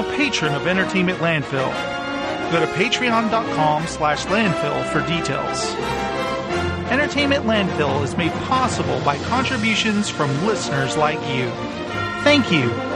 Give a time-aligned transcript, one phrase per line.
[0.00, 1.70] a patron of Entertainment Landfill.
[2.50, 5.74] Go to patreon.com slash landfill for details.
[6.90, 11.48] Entertainment Landfill is made possible by contributions from listeners like you.
[12.24, 12.89] Thank you.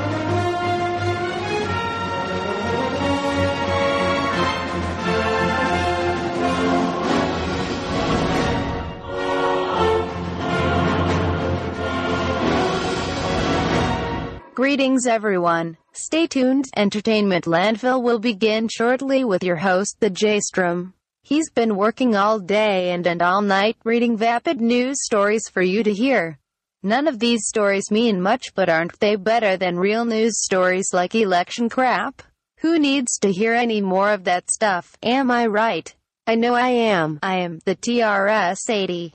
[14.75, 15.77] Greetings, everyone.
[15.93, 16.65] Stay tuned.
[16.77, 20.95] Entertainment Landfill will begin shortly with your host, the J-Strom.
[21.23, 25.85] He's been working all day and, and all night reading vapid news stories for you
[25.85, 26.41] to hear.
[26.83, 31.15] None of these stories mean much, but aren't they better than real news stories like
[31.15, 32.21] election crap?
[32.59, 34.99] Who needs to hear any more of that stuff?
[35.05, 35.95] Am I right?
[36.27, 37.21] I know I am.
[37.23, 39.15] I am the TRS 80.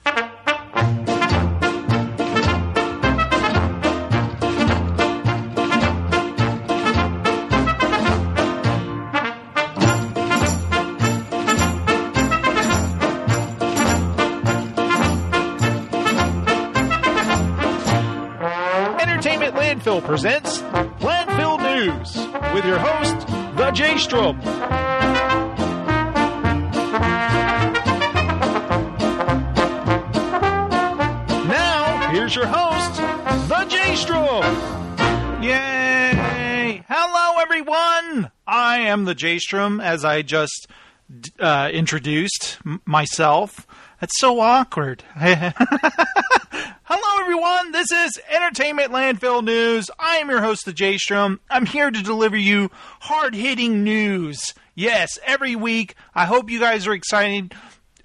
[20.03, 20.59] Presents
[21.01, 22.15] Landfill News
[22.53, 24.39] with your host, the J Strom.
[31.47, 32.97] Now, here's your host,
[33.49, 34.43] the J Strom.
[35.43, 36.83] Yay!
[36.87, 38.31] Hello, everyone!
[38.45, 40.67] I am the J Strom, as I just
[41.39, 43.65] uh, introduced m- myself.
[43.99, 45.03] That's so awkward.
[45.15, 45.53] Hello,
[47.21, 47.73] everyone.
[47.73, 49.91] This is Entertainment Landfill News.
[49.99, 51.41] I am your host, the J Strom.
[51.49, 54.53] I'm here to deliver you hard hitting news.
[54.73, 55.95] Yes, every week.
[56.15, 57.53] I hope you guys are excited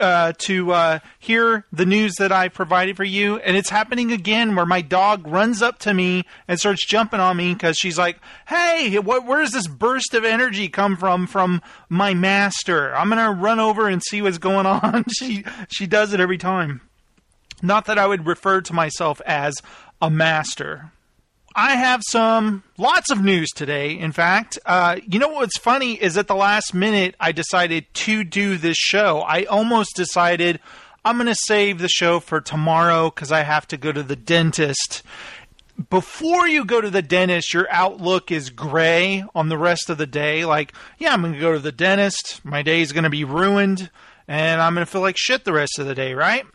[0.05, 3.39] uh, to uh, hear the news that I provided for you.
[3.39, 7.39] And it's happening again where my dog runs up to me and starts jumping on
[7.39, 12.13] me because she's like, hey, where does this burst of energy come from from my
[12.13, 12.95] master?
[12.95, 15.07] I'm going to run over and see what's going on.
[15.19, 16.83] she, she does it every time.
[17.63, 19.55] Not that I would refer to myself as
[20.03, 20.93] a master.
[21.57, 23.97] I have some lots of news today.
[23.97, 28.25] In fact, uh, you know what's funny is at the last minute I decided to
[28.25, 29.21] do this show.
[29.21, 30.59] I almost decided
[31.05, 34.17] I'm going to save the show for tomorrow because I have to go to the
[34.17, 35.05] dentist.
[35.91, 40.07] Before you go to the dentist, your outlook is gray on the rest of the
[40.07, 40.45] day.
[40.45, 42.45] Like, yeah, I'm going to go to the dentist.
[42.45, 43.91] My day is going to be ruined,
[44.27, 46.47] and I'm going to feel like shit the rest of the day, right?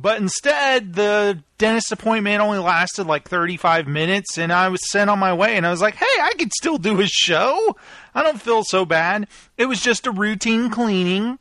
[0.00, 5.18] But instead, the dentist appointment only lasted like 35 minutes, and I was sent on
[5.18, 5.56] my way.
[5.56, 7.76] And I was like, hey, I could still do a show.
[8.14, 9.26] I don't feel so bad.
[9.56, 11.38] It was just a routine cleaning.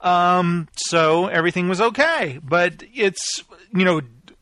[0.00, 2.38] Um, so everything was okay.
[2.42, 3.42] But it's,
[3.74, 4.00] you know,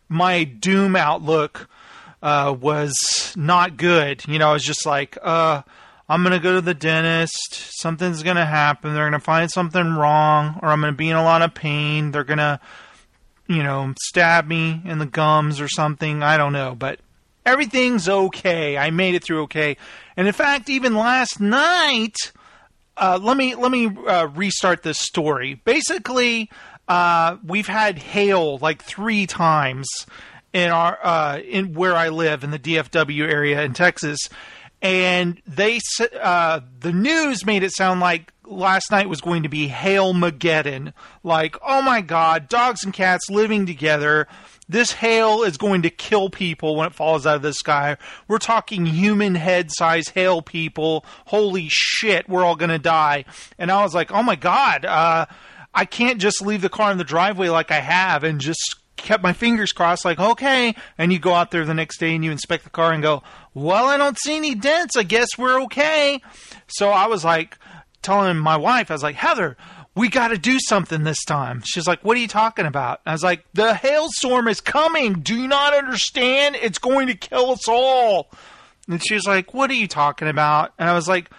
[0.09, 1.69] my doom outlook
[2.23, 4.27] uh, was not good.
[4.29, 5.63] You know, I was just like, uh,
[6.07, 7.79] I'm going to go to the dentist.
[7.81, 8.93] Something's going to happen.
[8.93, 11.55] They're going to find something wrong, or I'm going to be in a lot of
[11.55, 12.11] pain.
[12.11, 12.61] They're going to
[13.47, 16.23] you know, stab me in the gums or something.
[16.23, 17.01] I don't know, but
[17.45, 18.77] everything's okay.
[18.77, 19.77] I made it through okay.
[20.17, 22.17] And in fact, even last night,
[22.97, 25.61] uh, let me let me uh, restart this story.
[25.65, 26.51] Basically,
[26.89, 29.89] uh, we've had hail like three times
[30.53, 34.29] in our uh, in where I live in the DFW area in Texas,
[34.85, 35.81] and they
[36.21, 40.93] uh, the news made it sound like last night was going to be Hail Mageddon.
[41.23, 44.29] Like, oh my god, dogs and cats living together.
[44.69, 47.97] This hail is going to kill people when it falls out of the sky.
[48.29, 51.07] We're talking human head size hail people.
[51.27, 53.25] Holy shit, we're all going to die.
[53.59, 55.25] And I was like, oh my god, uh,
[55.73, 59.23] I can't just leave the car in the driveway like I have and just kept
[59.23, 60.75] my fingers crossed, like, okay.
[60.99, 63.23] And you go out there the next day and you inspect the car and go,
[63.55, 64.97] well, I don't see any dents.
[64.97, 66.21] I guess we're okay.
[66.67, 67.59] So I was like,
[68.05, 69.57] telling my wife, I was like, Heather,
[69.97, 71.63] we got to do something this time.
[71.65, 73.01] She's like, What are you talking about?
[73.05, 75.15] I was like, The hailstorm is coming.
[75.15, 76.57] Do you not understand?
[76.57, 78.31] It's going to kill us all.
[78.89, 80.73] And she was like, What are you talking about?
[80.79, 81.31] And I was like,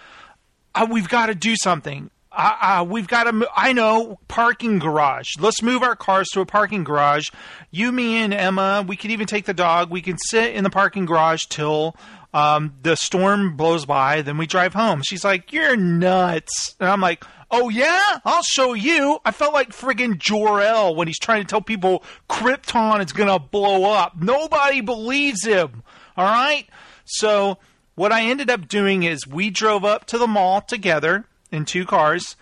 [0.74, 2.10] uh, We've got to do something.
[2.36, 3.48] Uh, uh, we've got to.
[3.56, 5.30] I know parking garage.
[5.40, 7.30] Let's move our cars to a parking garage.
[7.70, 8.84] You, me, and Emma.
[8.86, 9.90] We could even take the dog.
[9.90, 11.96] We can sit in the parking garage till
[12.36, 15.00] um, the storm blows by, then we drive home.
[15.02, 16.76] She's like, You're nuts.
[16.78, 18.18] And I'm like, Oh, yeah?
[18.26, 19.20] I'll show you.
[19.24, 23.90] I felt like friggin' Jor-El when he's trying to tell people Krypton is to blow
[23.90, 24.20] up.
[24.20, 25.82] Nobody believes him.
[26.16, 26.66] All right?
[27.06, 27.56] So,
[27.94, 31.84] what I ended up doing is we drove up to the mall together in two
[31.86, 32.36] cars.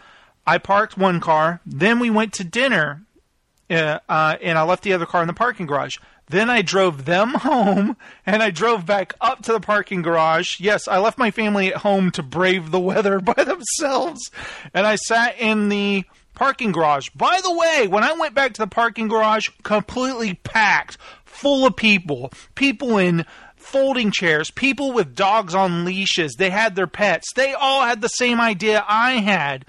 [0.46, 1.60] I parked one car.
[1.64, 3.02] Then we went to dinner
[3.70, 5.96] uh, uh, and I left the other car in the parking garage.
[6.28, 7.96] Then I drove them home
[8.26, 10.60] and I drove back up to the parking garage.
[10.60, 14.30] Yes, I left my family at home to brave the weather by themselves.
[14.72, 16.04] And I sat in the
[16.34, 17.10] parking garage.
[17.10, 21.76] By the way, when I went back to the parking garage, completely packed, full of
[21.76, 23.24] people, people in
[23.75, 26.37] folding chairs, people with dogs on leashes.
[26.38, 27.32] They had their pets.
[27.35, 29.65] They all had the same idea I had.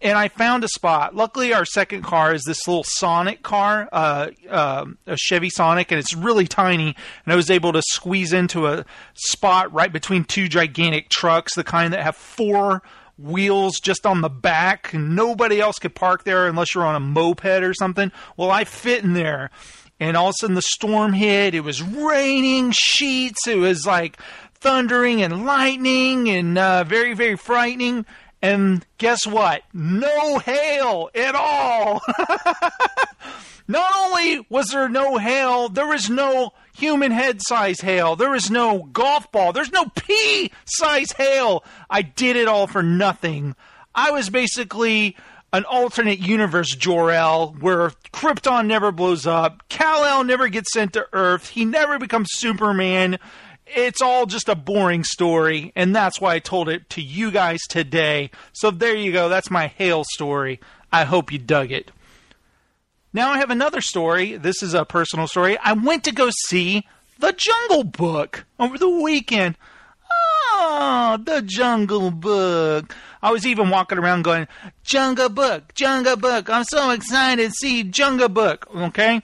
[0.00, 1.14] And I found a spot.
[1.14, 5.98] Luckily, our second car is this little Sonic car, uh, uh, a Chevy Sonic, and
[5.98, 6.96] it's really tiny.
[7.26, 11.62] And I was able to squeeze into a spot right between two gigantic trucks, the
[11.62, 12.82] kind that have four
[13.18, 14.94] wheels just on the back.
[14.94, 18.10] Nobody else could park there unless you're on a moped or something.
[18.38, 19.50] Well, I fit in there.
[20.02, 21.54] And all of a sudden the storm hit.
[21.54, 23.46] It was raining sheets.
[23.46, 24.18] It was like
[24.54, 28.04] thundering and lightning and uh, very, very frightening.
[28.42, 29.62] And guess what?
[29.72, 32.02] No hail at all.
[33.68, 38.16] Not only was there no hail, there was no human head size hail.
[38.16, 39.52] There was no golf ball.
[39.52, 41.62] There's no pea size hail.
[41.88, 43.54] I did it all for nothing.
[43.94, 45.16] I was basically
[45.52, 51.50] an alternate universe Jor-El where Krypton never blows up, Kal-El never gets sent to Earth,
[51.50, 53.18] he never becomes Superman.
[53.66, 57.60] It's all just a boring story, and that's why I told it to you guys
[57.68, 58.30] today.
[58.52, 59.28] So there you go.
[59.28, 60.60] That's my hail story.
[60.92, 61.90] I hope you dug it.
[63.12, 64.36] Now I have another story.
[64.36, 65.56] This is a personal story.
[65.58, 66.86] I went to go see
[67.18, 69.56] The Jungle Book over the weekend.
[70.74, 72.96] Oh, The Jungle Book.
[73.20, 74.48] I was even walking around going,
[74.82, 76.48] Jungle Book, Jungle Book.
[76.48, 78.66] I'm so excited to see Jungle Book.
[78.74, 79.20] Okay.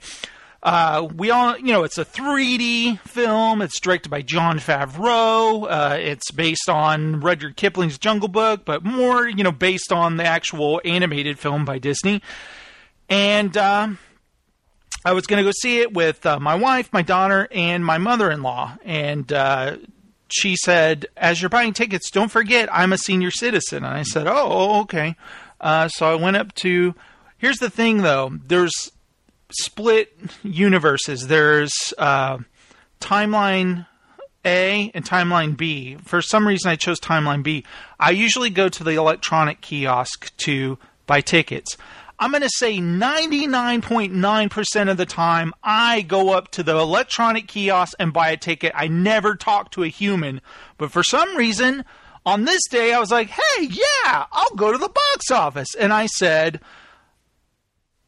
[0.61, 3.63] Uh, we all, you know, it's a 3D film.
[3.63, 5.65] It's directed by Jon Favreau.
[5.67, 10.25] Uh, it's based on Rudyard Kipling's Jungle Book, but more, you know, based on the
[10.25, 12.21] actual animated film by Disney.
[13.09, 13.87] And uh,
[15.03, 17.97] I was going to go see it with uh, my wife, my daughter, and my
[17.97, 18.77] mother-in-law.
[18.85, 19.77] And uh,
[20.31, 24.27] she said, "As you're buying tickets, don't forget I'm a senior citizen." And I said,
[24.27, 25.15] "Oh, okay."
[25.61, 26.95] Uh, so I went up to.
[27.37, 28.31] Here's the thing, though.
[28.47, 28.91] There's
[29.51, 31.27] split universes.
[31.27, 32.39] There's uh,
[32.99, 33.87] timeline
[34.45, 35.97] A and timeline B.
[36.03, 37.63] For some reason, I chose timeline B.
[37.99, 40.77] I usually go to the electronic kiosk to
[41.07, 41.77] buy tickets.
[42.19, 47.95] I'm going to say 99.9% of the time, I go up to the electronic kiosk
[47.97, 48.73] and buy a ticket.
[48.75, 50.41] I never talk to a human.
[50.77, 51.85] But for some reason,
[52.25, 55.73] on this day, I was like, hey, yeah, I'll go to the box office.
[55.75, 56.59] And I said,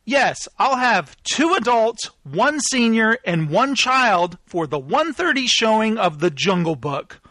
[0.04, 6.20] Yes, I'll have two adults, one senior, and one child for the 1:30 showing of
[6.20, 7.22] The Jungle Book.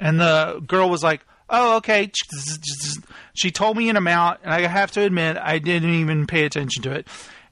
[0.00, 2.10] And the girl was like, "Oh, okay."
[3.34, 6.82] She told me an amount, and I have to admit I didn't even pay attention
[6.82, 7.06] to it.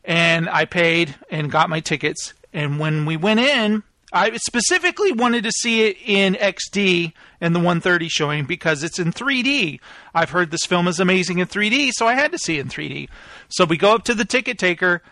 [0.05, 2.35] And I paid and got my tickets.
[2.53, 3.83] And when we went in,
[4.13, 9.13] I specifically wanted to see it in XD and the 130 showing because it's in
[9.13, 9.81] 3D.
[10.15, 12.69] I've heard this film is amazing in 3D, so I had to see it in
[12.69, 13.09] 3D.
[13.49, 15.03] So we go up to the ticket taker,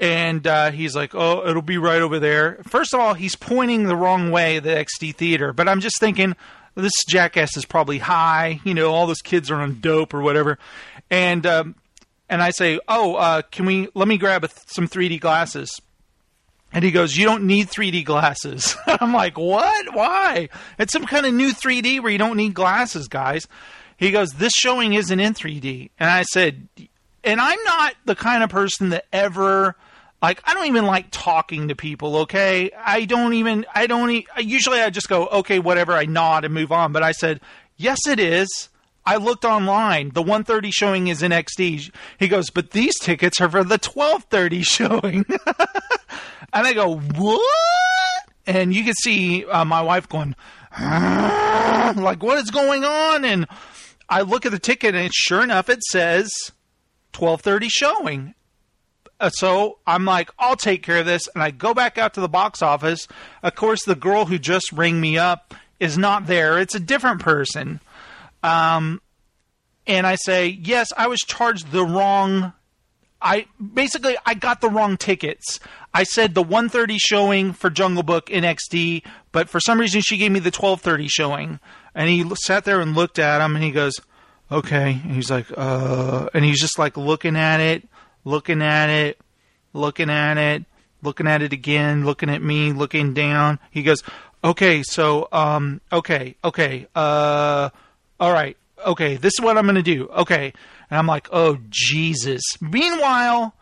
[0.00, 3.84] and uh, he's like, "Oh, it'll be right over there." First of all, he's pointing
[3.84, 5.52] the wrong way, the XD theater.
[5.52, 6.34] But I'm just thinking,
[6.74, 8.60] this jackass is probably high.
[8.64, 10.58] You know, all those kids are on dope or whatever.
[11.10, 11.74] And um,
[12.28, 13.88] and I say, "Oh, uh, can we?
[13.94, 15.80] Let me grab a, some 3D glasses."
[16.72, 18.76] And he goes, You don't need 3D glasses.
[18.86, 19.94] I'm like, What?
[19.94, 20.48] Why?
[20.78, 23.48] It's some kind of new 3D where you don't need glasses, guys.
[23.96, 25.90] He goes, This showing isn't in 3D.
[25.98, 26.68] And I said,
[27.24, 29.76] And I'm not the kind of person that ever.
[30.22, 32.70] Like I don't even like talking to people, okay?
[32.78, 36.52] I don't even I don't e- usually I just go, "Okay, whatever." I nod and
[36.52, 37.40] move on, but I said,
[37.76, 38.68] "Yes it is."
[39.06, 40.10] I looked online.
[40.10, 41.90] The 1:30 showing is in XD.
[42.18, 45.24] He goes, "But these tickets are for the 12:30 showing."
[46.52, 48.24] And I go, what?
[48.46, 50.34] And you can see uh, my wife going,
[50.80, 53.24] like, what is going on?
[53.24, 53.46] And
[54.08, 56.30] I look at the ticket, and sure enough, it says
[57.12, 58.34] 12:30 showing.
[59.20, 62.20] Uh, so I'm like, I'll take care of this, and I go back out to
[62.20, 63.06] the box office.
[63.42, 67.20] Of course, the girl who just rang me up is not there; it's a different
[67.20, 67.80] person.
[68.42, 69.02] Um,
[69.86, 72.52] and I say, yes, I was charged the wrong
[73.22, 75.60] I basically I got the wrong tickets.
[75.92, 80.16] I said the 1:30 showing for Jungle Book in XD, but for some reason she
[80.16, 81.60] gave me the 12:30 showing.
[81.94, 83.94] And he sat there and looked at him and he goes,
[84.50, 87.88] "Okay." And he's like, "Uh," and he's just like looking at it,
[88.24, 89.18] looking at it,
[89.72, 90.64] looking at it,
[91.02, 93.58] looking at it again, looking at me, looking down.
[93.70, 94.02] He goes,
[94.42, 96.86] "Okay, so um okay, okay.
[96.94, 97.70] Uh
[98.18, 98.56] all right.
[98.86, 100.08] Okay, this is what I'm going to do.
[100.08, 100.52] Okay."
[100.90, 102.42] And I'm like, oh, Jesus.
[102.60, 103.54] Meanwhile,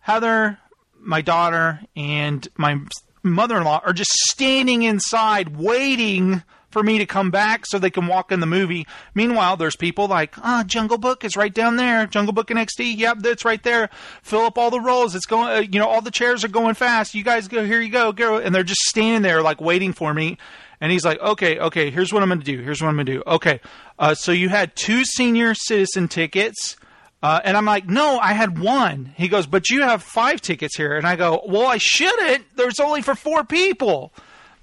[0.00, 0.58] Heather,
[0.98, 2.80] my daughter, and my
[3.22, 8.32] mother-in-law are just standing inside waiting for me to come back so they can walk
[8.32, 8.86] in the movie.
[9.14, 12.06] Meanwhile, there's people like, ah, oh, Jungle Book is right down there.
[12.06, 13.90] Jungle Book in XD, yep, that's right there.
[14.22, 15.14] Fill up all the rows.
[15.14, 17.14] It's going, uh, you know, all the chairs are going fast.
[17.14, 18.38] You guys go, here you go, go.
[18.38, 20.38] And they're just standing there like waiting for me.
[20.80, 22.62] And he's like, okay, okay, here's what I'm going to do.
[22.62, 23.22] Here's what I'm going to do.
[23.26, 23.60] Okay,
[23.98, 26.76] uh, so you had two senior citizen tickets.
[27.22, 29.12] Uh, and I'm like, no, I had one.
[29.14, 30.96] He goes, but you have five tickets here.
[30.96, 32.56] And I go, well, I shouldn't.
[32.56, 34.14] There's only for four people.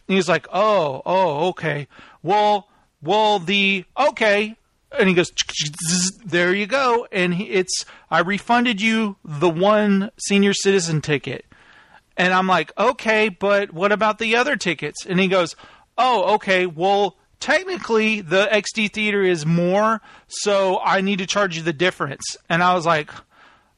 [0.08, 1.88] And he's like, oh, oh, okay.
[2.24, 2.68] Well,
[3.02, 4.56] well, the, okay.
[4.98, 5.32] And he goes,
[6.26, 7.08] there you go.
[7.12, 11.46] And it's, I refunded you the one senior citizen ticket.
[12.16, 15.06] And I'm like, okay, but what about the other tickets?
[15.06, 15.56] And he goes,
[15.98, 21.64] oh, okay, well, technically the XD theater is more, so I need to charge you
[21.64, 22.38] the difference.
[22.50, 23.12] And I was like,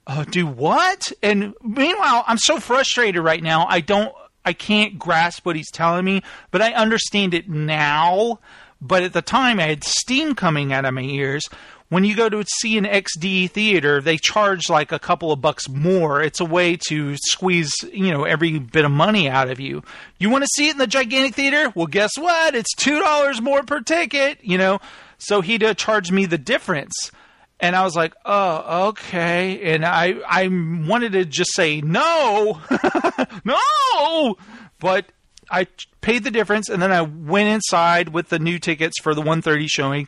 [0.07, 1.11] oh, do what?
[1.21, 3.65] And meanwhile, I'm so frustrated right now.
[3.67, 4.13] I don't,
[4.45, 8.39] I can't grasp what he's telling me, but I understand it now.
[8.81, 11.49] But at the time, I had steam coming out of my ears
[11.89, 15.67] when you go to see an XD theater, they charge like a couple of bucks
[15.67, 16.21] more.
[16.21, 19.83] It's a way to squeeze, you know, every bit of money out of you.
[20.19, 21.71] You want to see it in the gigantic theater?
[21.75, 22.53] Well, guess what?
[22.53, 24.79] It's $2 more per ticket, you know.
[25.17, 27.11] So he'd charge me the difference.
[27.59, 32.61] And I was like, "Oh, okay." And I I wanted to just say no.
[33.43, 34.37] no.
[34.79, 35.07] But
[35.51, 35.67] I
[36.01, 39.67] paid the difference and then I went inside with the new tickets for the 130
[39.67, 40.07] showing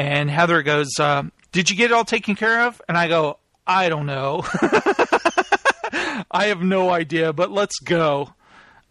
[0.00, 2.80] and Heather goes, uh, Did you get it all taken care of?
[2.88, 4.42] And I go, I don't know.
[6.30, 8.30] I have no idea, but let's go.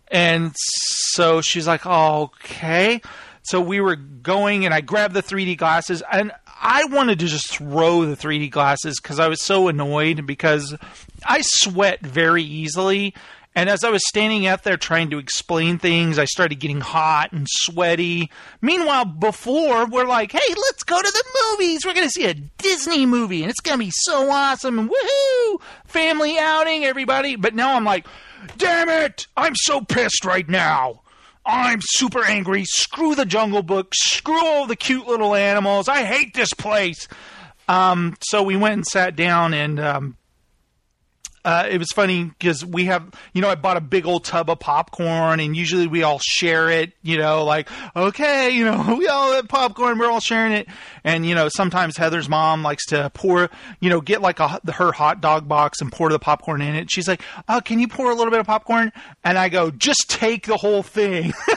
[0.09, 3.01] And so she's like, oh, okay.
[3.43, 6.31] So we were going, and I grabbed the 3D glasses, and
[6.61, 10.75] I wanted to just throw the 3D glasses because I was so annoyed because
[11.25, 13.13] I sweat very easily.
[13.55, 17.31] And as I was standing out there trying to explain things, I started getting hot
[17.31, 18.29] and sweaty.
[18.61, 21.85] Meanwhile, before, we're like, hey, let's go to the movies.
[21.85, 24.79] We're going to see a Disney movie, and it's going to be so awesome.
[24.79, 25.61] And woohoo!
[25.85, 27.35] Family outing, everybody.
[27.35, 28.05] But now I'm like,
[28.57, 29.27] damn it!
[29.35, 31.01] I'm so pissed right now.
[31.49, 32.63] I'm super angry.
[32.65, 33.93] Screw the Jungle Book.
[33.95, 35.87] Screw all the cute little animals.
[35.87, 37.07] I hate this place.
[37.67, 40.17] Um, so we went and sat down, and um,
[41.45, 44.49] uh, it was funny because we have, you know, I bought a big old tub
[44.49, 46.93] of popcorn, and usually we all share it.
[47.01, 50.67] You know, like okay, you know, we all have popcorn, we're all sharing it,
[51.03, 54.91] and you know, sometimes Heather's mom likes to pour, you know, get like a her
[54.91, 56.91] hot dog box and pour the popcorn in it.
[56.91, 58.91] She's like, "Oh, can you pour a little bit of popcorn?"
[59.23, 61.33] And I go, "Just take the whole thing."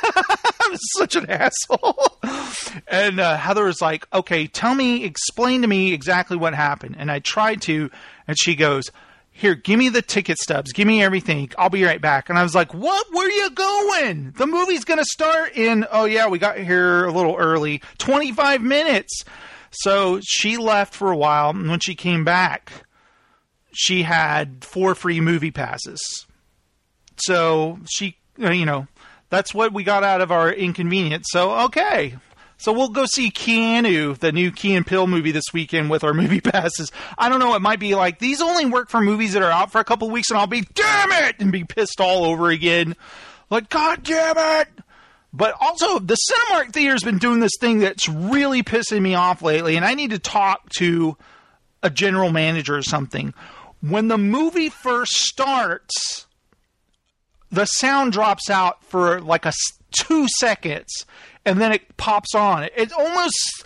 [0.63, 2.19] I'm such an asshole.
[2.89, 7.11] and uh, Heather was like, "Okay, tell me, explain to me exactly what happened." And
[7.11, 7.91] I tried to,
[8.29, 8.91] and she goes
[9.33, 11.51] here, give me the ticket stubs, give me everything.
[11.59, 12.29] I'll be right back.
[12.29, 13.07] And I was like, what?
[13.11, 14.33] Where are you going?
[14.37, 18.61] The movie's going to start in, oh yeah, we got here a little early, 25
[18.61, 19.25] minutes.
[19.71, 21.51] So she left for a while.
[21.51, 22.71] And when she came back,
[23.73, 26.27] she had four free movie passes.
[27.17, 28.87] So she, uh, you know,
[29.31, 31.27] that's what we got out of our inconvenience.
[31.31, 32.17] So, okay,
[32.63, 36.15] so we'll go see Keanu, the new Key and Peele movie this weekend with our
[36.15, 36.93] movie passes.
[37.19, 37.57] I don't know.
[37.57, 40.09] It might be like these only work for movies that are out for a couple
[40.11, 42.95] weeks, and I'll be damn it and be pissed all over again.
[43.51, 44.69] Like God damn it!
[45.33, 49.75] But also, the Cinemark Theater's been doing this thing that's really pissing me off lately,
[49.75, 51.17] and I need to talk to
[51.83, 53.35] a general manager or something.
[53.81, 56.27] When the movie first starts,
[57.51, 59.53] the sound drops out for like a
[59.91, 61.07] two seconds
[61.45, 62.65] and then it pops on.
[62.77, 63.65] It almost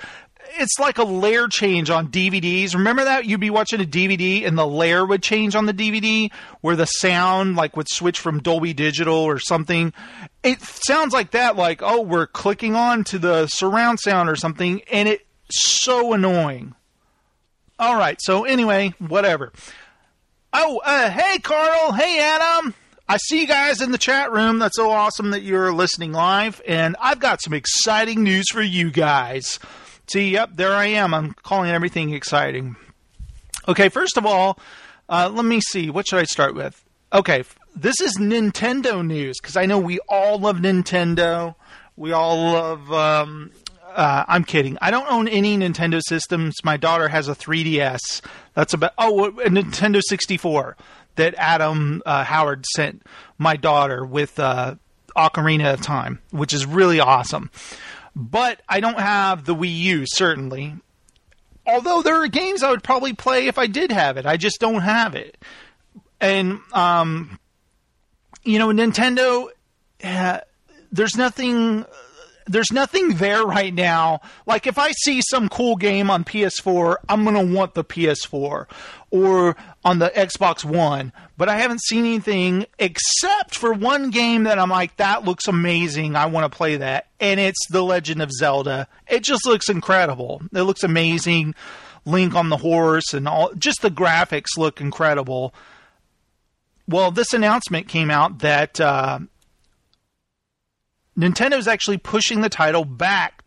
[0.58, 2.74] it's like a layer change on DVDs.
[2.74, 6.30] Remember that you'd be watching a DVD and the layer would change on the DVD
[6.60, 9.92] where the sound like would switch from Dolby Digital or something.
[10.42, 14.82] It sounds like that like oh we're clicking on to the surround sound or something
[14.90, 16.74] and it's so annoying.
[17.78, 19.52] All right, so anyway, whatever.
[20.52, 22.74] Oh, uh, hey Carl, hey Adam.
[23.08, 24.58] I see you guys in the chat room.
[24.58, 26.60] That's so awesome that you're listening live.
[26.66, 29.60] And I've got some exciting news for you guys.
[30.08, 31.14] See, yep, there I am.
[31.14, 32.74] I'm calling everything exciting.
[33.68, 34.58] Okay, first of all,
[35.08, 35.88] uh, let me see.
[35.88, 36.84] What should I start with?
[37.12, 37.44] Okay,
[37.76, 41.54] this is Nintendo news because I know we all love Nintendo.
[41.94, 42.92] We all love.
[42.92, 43.52] Um,
[43.94, 44.78] uh, I'm kidding.
[44.82, 46.56] I don't own any Nintendo systems.
[46.64, 48.20] My daughter has a 3DS.
[48.54, 48.92] That's about.
[48.98, 50.76] Oh, a Nintendo 64
[51.16, 53.02] that Adam uh, Howard sent
[53.38, 54.76] my daughter with uh,
[55.16, 57.50] Ocarina of Time, which is really awesome.
[58.14, 60.74] But I don't have the Wii U, certainly.
[61.66, 64.24] Although there are games I would probably play if I did have it.
[64.24, 65.36] I just don't have it.
[66.20, 67.38] And, um,
[68.44, 69.48] you know, Nintendo
[70.02, 70.40] uh,
[70.92, 71.84] there's nothing
[72.48, 74.20] there's nothing there right now.
[74.46, 78.66] Like if I see some cool game on PS4, I'm gonna want the PS4
[79.10, 79.56] or
[79.86, 81.12] on the Xbox One.
[81.38, 86.16] But I haven't seen anything except for one game that I'm like, that looks amazing.
[86.16, 88.88] I want to play that, and it's The Legend of Zelda.
[89.06, 90.42] It just looks incredible.
[90.52, 91.54] It looks amazing.
[92.04, 95.54] Link on the horse and all, just the graphics look incredible.
[96.88, 98.80] Well, this announcement came out that.
[98.80, 99.20] Uh,
[101.16, 103.42] Nintendo is actually pushing the title back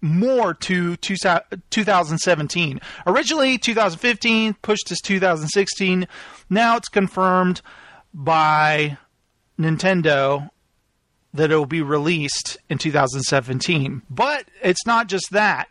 [0.00, 2.80] more to 2017.
[3.06, 6.06] Originally 2015, pushed to 2016.
[6.48, 7.60] Now it's confirmed
[8.14, 8.98] by
[9.58, 10.50] Nintendo
[11.34, 14.02] that it will be released in 2017.
[14.08, 15.68] But it's not just that.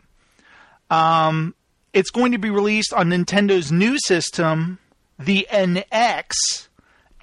[0.90, 1.56] Um,
[1.94, 4.80] it's going to be released on Nintendo's new system,
[5.18, 6.67] the NX,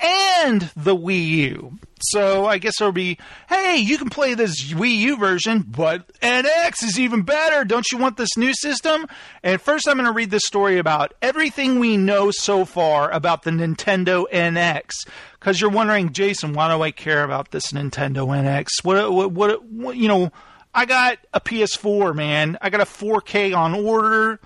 [0.02, 1.78] and the Wii U.
[2.00, 6.82] So I guess it'll be, hey, you can play this Wii U version, but NX
[6.82, 7.64] is even better.
[7.64, 9.06] Don't you want this new system?
[9.42, 13.42] And first, I'm going to read this story about everything we know so far about
[13.42, 14.90] the Nintendo NX.
[15.38, 18.68] Because you're wondering, Jason, why do I care about this Nintendo NX?
[18.82, 20.30] What, what, what, what you know,
[20.74, 22.58] I got a PS4, man.
[22.60, 24.40] I got a 4K on order.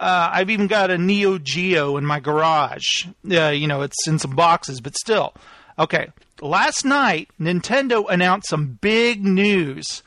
[0.00, 3.06] Uh, I've even got a Neo Geo in my garage.
[3.30, 5.34] Uh, you know, it's in some boxes, but still.
[5.78, 6.08] Okay.
[6.40, 10.02] Last night, Nintendo announced some big news.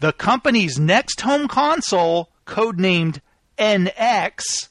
[0.00, 3.20] The company's next home console, codenamed
[3.58, 4.68] NX,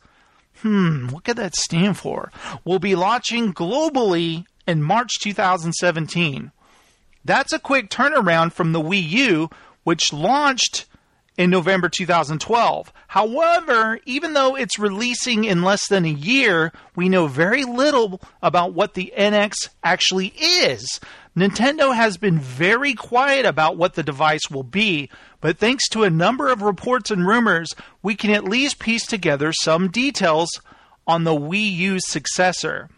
[0.62, 2.32] hmm, what could that stand for?
[2.64, 6.52] Will be launching globally in March 2017.
[7.26, 9.50] That's a quick turnaround from the Wii U,
[9.84, 10.86] which launched
[11.38, 12.92] in November 2012.
[13.08, 18.74] However, even though it's releasing in less than a year, we know very little about
[18.74, 21.00] what the NX actually is.
[21.38, 26.10] Nintendo has been very quiet about what the device will be, but thanks to a
[26.10, 30.50] number of reports and rumors, we can at least piece together some details
[31.06, 32.90] on the Wii U's successor.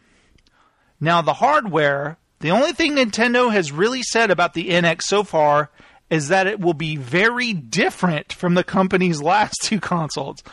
[1.01, 5.69] Now, the hardware, the only thing Nintendo has really said about the NX so far
[6.09, 10.43] is that it will be very different from the company's last two consoles.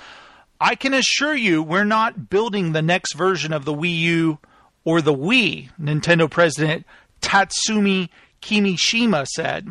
[0.61, 4.38] I can assure you we're not building the next version of the Wii U
[4.85, 6.87] or the Wii, Nintendo president
[7.21, 8.09] Tatsumi
[8.40, 9.66] Kimishima said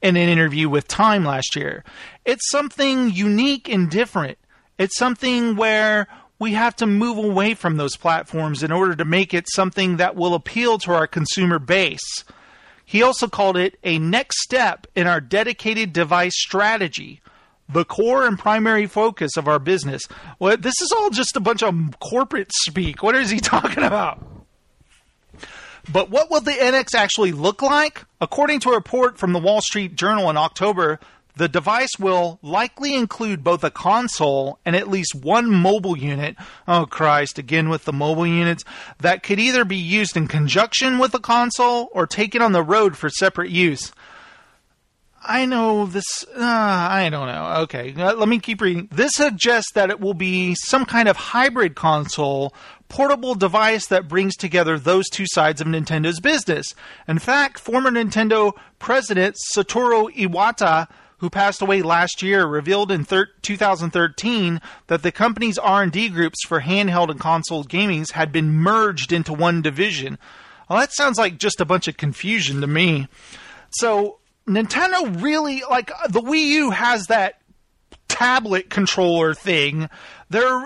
[0.00, 1.84] in an interview with Time last year.
[2.24, 4.38] It's something unique and different.
[4.78, 6.06] It's something where
[6.38, 10.14] we have to move away from those platforms in order to make it something that
[10.14, 12.24] will appeal to our consumer base.
[12.88, 17.20] He also called it a next step in our dedicated device strategy,
[17.68, 20.00] the core and primary focus of our business.
[20.38, 23.02] Well, this is all just a bunch of corporate speak.
[23.02, 24.26] What is he talking about?
[25.92, 28.06] But what will the NX actually look like?
[28.22, 30.98] According to a report from the Wall Street Journal in October,
[31.38, 36.36] the device will likely include both a console and at least one mobile unit.
[36.66, 38.64] Oh, Christ, again with the mobile units
[38.98, 42.96] that could either be used in conjunction with the console or taken on the road
[42.96, 43.92] for separate use.
[45.20, 46.24] I know this.
[46.34, 47.62] Uh, I don't know.
[47.62, 48.88] Okay, let me keep reading.
[48.90, 52.54] This suggests that it will be some kind of hybrid console,
[52.88, 56.74] portable device that brings together those two sides of Nintendo's business.
[57.06, 63.30] In fact, former Nintendo president Satoru Iwata who passed away last year, revealed in thir-
[63.42, 69.32] 2013 that the company's R&D groups for handheld and console gaming had been merged into
[69.32, 70.18] one division.
[70.68, 73.08] Well, that sounds like just a bunch of confusion to me.
[73.70, 77.40] So Nintendo really like the Wii U has that
[78.08, 79.88] tablet controller thing.
[80.30, 80.62] There,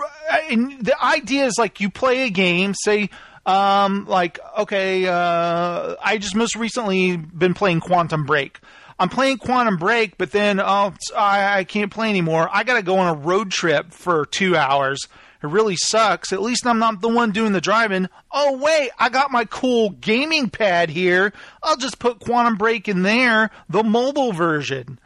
[0.49, 3.09] the idea is like you play a game, say.
[3.45, 8.59] Um, like okay, uh, I just most recently been playing Quantum Break.
[8.99, 12.49] I'm playing Quantum Break, but then oh, I, I can't play anymore.
[12.51, 15.07] I got to go on a road trip for two hours.
[15.41, 16.31] It really sucks.
[16.31, 18.07] At least I'm not the one doing the driving.
[18.31, 21.33] Oh, wait, I got my cool gaming pad here.
[21.61, 24.99] I'll just put Quantum Break in there, the mobile version.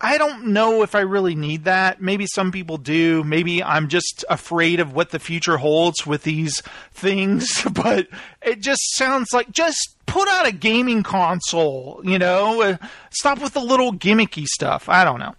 [0.00, 2.00] I don't know if I really need that.
[2.00, 3.22] Maybe some people do.
[3.22, 8.08] Maybe I'm just afraid of what the future holds with these things, but
[8.40, 12.62] it just sounds like just put out a gaming console, you know?
[12.62, 12.76] Uh,
[13.10, 14.88] stop with the little gimmicky stuff.
[14.88, 15.34] I don't know.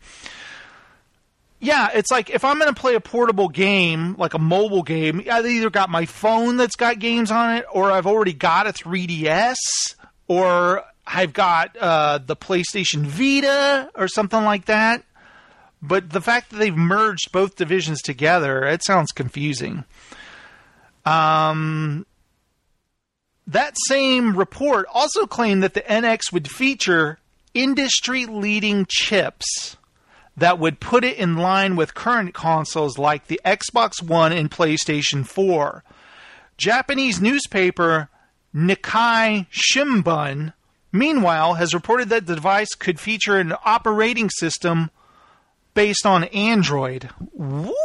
[1.60, 5.24] Yeah, it's like if I'm going to play a portable game, like a mobile game,
[5.32, 8.74] I've either got my phone that's got games on it, or I've already got a
[8.74, 9.56] 3DS,
[10.28, 15.03] or I've got uh, the PlayStation Vita or something like that.
[15.81, 19.83] But the fact that they've merged both divisions together, it sounds confusing.
[21.05, 22.05] Um,
[23.47, 27.17] that same report also claimed that the NX would feature
[27.53, 29.77] industry leading chips
[30.37, 35.25] that would put it in line with current consoles like the Xbox One and PlayStation
[35.25, 35.83] 4.
[36.57, 38.09] Japanese newspaper
[38.55, 40.53] Nikkei Shimbun,
[40.91, 44.91] meanwhile, has reported that the device could feature an operating system
[45.73, 47.10] based on Android.
[47.32, 47.75] What?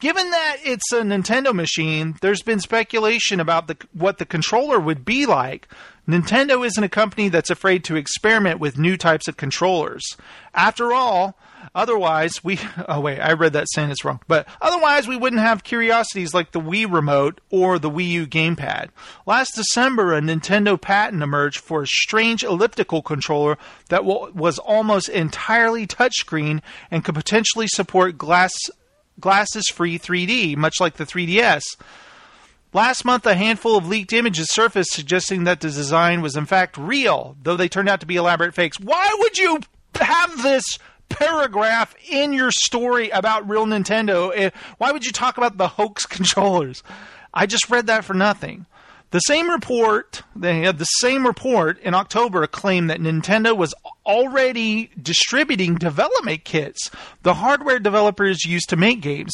[0.00, 5.04] Given that it's a Nintendo machine, there's been speculation about the, what the controller would
[5.04, 5.66] be like.
[6.06, 10.16] Nintendo isn't a company that's afraid to experiment with new types of controllers.
[10.54, 11.36] After all,
[11.74, 14.20] otherwise we oh wait, I read that sentence wrong.
[14.28, 18.88] But otherwise we wouldn't have curiosities like the Wii remote or the Wii U gamepad.
[19.26, 25.86] Last December a Nintendo patent emerged for a strange elliptical controller that was almost entirely
[25.86, 28.52] touchscreen and could potentially support glass
[29.20, 31.62] glasses free 3D, much like the 3DS.
[32.72, 36.76] Last month, a handful of leaked images surfaced suggesting that the design was in fact
[36.76, 38.78] real, though they turned out to be elaborate fakes.
[38.78, 39.60] Why would you
[39.94, 44.32] have this paragraph in your story about real Nintendo?
[44.34, 46.82] Eh, why would you talk about the hoax controllers?
[47.32, 48.66] I just read that for nothing.
[49.10, 54.90] The same report, they had the same report in October claimed that Nintendo was already
[55.00, 56.90] distributing development kits,
[57.22, 59.32] the hardware developers use to make games.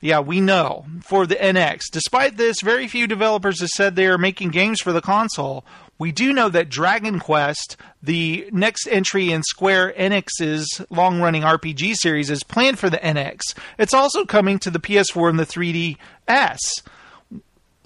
[0.00, 1.84] Yeah, we know for the NX.
[1.90, 5.64] Despite this, very few developers have said they are making games for the console.
[5.98, 11.94] We do know that Dragon Quest, the next entry in Square Enix's long running RPG
[11.96, 13.40] series, is planned for the NX.
[13.78, 16.58] It's also coming to the PS4 and the 3DS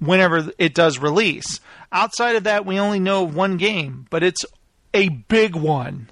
[0.01, 1.61] whenever it does release.
[1.93, 4.45] Outside of that, we only know one game, but it's
[4.93, 6.11] a big one.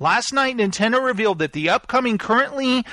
[0.00, 2.84] Last night, Nintendo revealed that the upcoming, currently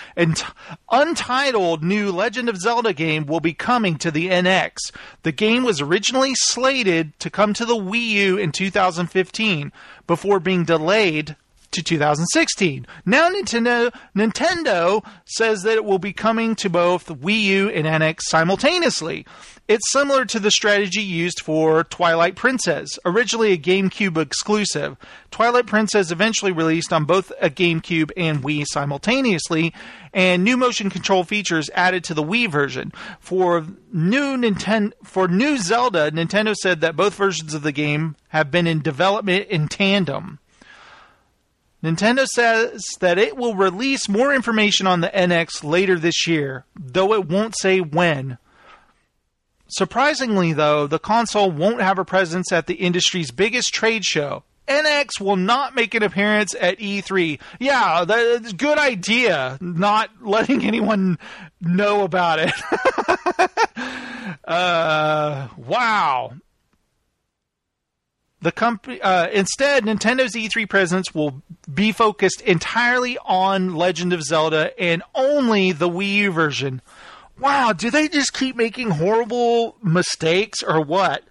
[0.92, 4.76] untitled new Legend of Zelda game will be coming to the NX.
[5.24, 9.72] The game was originally slated to come to the Wii U in 2015
[10.06, 11.36] before being delayed
[11.72, 12.86] to 2016.
[13.06, 18.22] Now Nintendo Nintendo says that it will be coming to both Wii U and NX
[18.24, 19.26] simultaneously.
[19.68, 24.98] It's similar to the strategy used for Twilight Princess, originally a GameCube exclusive.
[25.30, 29.74] Twilight Princess eventually released on both a GameCube and Wii simultaneously,
[30.14, 32.92] and new motion control features added to the Wii version.
[33.22, 38.52] For new Nintendo for new Zelda, Nintendo said that both versions of the game have
[38.52, 40.40] been in development in tandem.
[41.84, 47.14] Nintendo says that it will release more information on the NX later this year, though
[47.14, 48.38] it won't say when.
[49.68, 54.44] Surprisingly, though, the console won't have a presence at the industry's biggest trade show.
[54.68, 57.40] NX will not make an appearance at E3.
[57.60, 61.18] Yeah, that's a good idea, not letting anyone
[61.60, 62.54] know about it.
[64.46, 66.34] uh, wow.
[68.42, 74.72] The company uh, instead, Nintendo's E3 presence will be focused entirely on Legend of Zelda
[74.82, 76.82] and only the Wii U version
[77.42, 81.24] wow, do they just keep making horrible mistakes or what?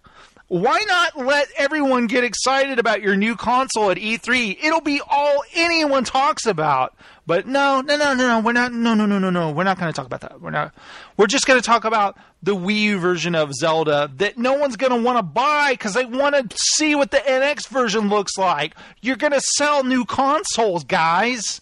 [0.50, 4.58] Why not let everyone get excited about your new console at E3?
[4.60, 6.92] It'll be all anyone talks about.
[7.24, 8.72] But no, no, no, no, no, we're not.
[8.72, 9.52] No, no, no, no, no.
[9.52, 10.40] We're not going to talk about that.
[10.40, 10.74] We're not.
[11.16, 14.76] We're just going to talk about the Wii U version of Zelda that no one's
[14.76, 18.36] going to want to buy because they want to see what the NX version looks
[18.36, 18.74] like.
[19.02, 21.60] You're going to sell new consoles, guys.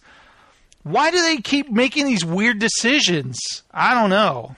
[0.81, 3.37] Why do they keep making these weird decisions?
[3.71, 4.55] I don't know.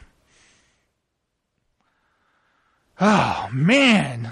[3.02, 4.32] Oh man.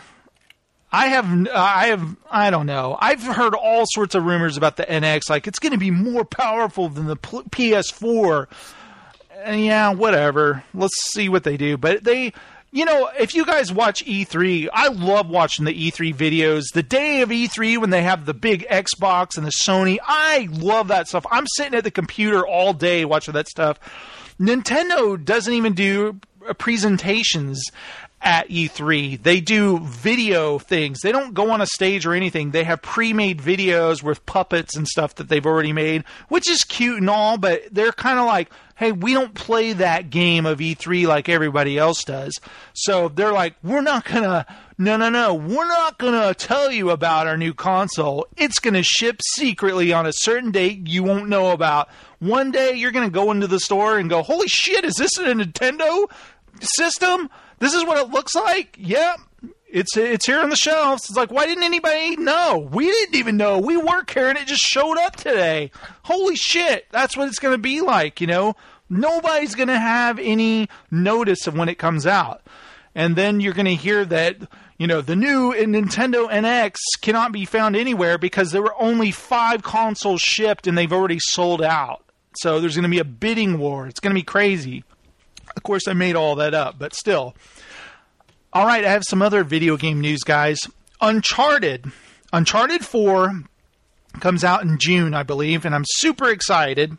[0.91, 2.97] I have, uh, I have, I don't know.
[2.99, 6.25] I've heard all sorts of rumors about the NX, like it's going to be more
[6.25, 8.47] powerful than the PS4.
[9.43, 10.63] And uh, yeah, whatever.
[10.73, 11.77] Let's see what they do.
[11.77, 12.33] But they,
[12.71, 16.65] you know, if you guys watch E3, I love watching the E3 videos.
[16.73, 20.87] The day of E3 when they have the big Xbox and the Sony, I love
[20.87, 21.25] that stuff.
[21.31, 23.79] I'm sitting at the computer all day watching that stuff.
[24.39, 26.19] Nintendo doesn't even do
[26.57, 27.63] presentations
[28.21, 29.21] at E3.
[29.21, 30.99] They do video things.
[31.01, 32.51] They don't go on a stage or anything.
[32.51, 36.99] They have pre-made videos with puppets and stuff that they've already made, which is cute
[36.99, 41.07] and all, but they're kind of like, hey, we don't play that game of E3
[41.07, 42.37] like everybody else does.
[42.73, 44.45] So they're like, we're not going to
[44.81, 45.33] no, no, no.
[45.33, 48.25] We're not going to tell you about our new console.
[48.37, 51.89] It's going to ship secretly on a certain date you won't know about.
[52.19, 55.17] One day you're going to go into the store and go, "Holy shit, is this
[55.17, 56.09] a Nintendo
[56.61, 58.75] system?" This is what it looks like.
[58.79, 59.19] Yep.
[59.71, 61.03] It's it's here on the shelves.
[61.09, 62.67] It's like, why didn't anybody know?
[62.71, 63.59] We didn't even know.
[63.59, 65.71] We work here, and it just showed up today.
[66.03, 66.87] Holy shit!
[66.91, 68.19] That's what it's going to be like.
[68.19, 68.55] You know,
[68.89, 72.41] nobody's going to have any notice of when it comes out.
[72.95, 74.37] and then you're going to hear that
[74.79, 79.61] you know the new Nintendo NX cannot be found anywhere because there were only five
[79.61, 82.03] consoles shipped and they've already sold out.
[82.37, 83.85] So there's going to be a bidding war.
[83.85, 84.83] It's going to be crazy.
[85.55, 87.35] Of course, I made all that up, but still.
[88.51, 90.59] All right, I have some other video game news, guys.
[91.01, 91.91] Uncharted.
[92.33, 93.43] Uncharted 4
[94.19, 96.97] comes out in June, I believe, and I'm super excited.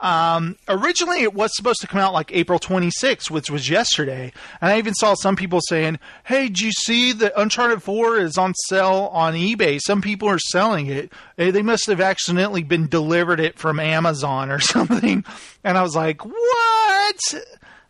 [0.00, 4.32] Um, originally, it was supposed to come out like April 26th, which was yesterday.
[4.60, 8.38] And I even saw some people saying, Hey, did you see that Uncharted 4 is
[8.38, 9.80] on sale on eBay?
[9.84, 11.12] Some people are selling it.
[11.36, 15.24] They must have accidentally been delivered it from Amazon or something.
[15.64, 17.34] And I was like, What?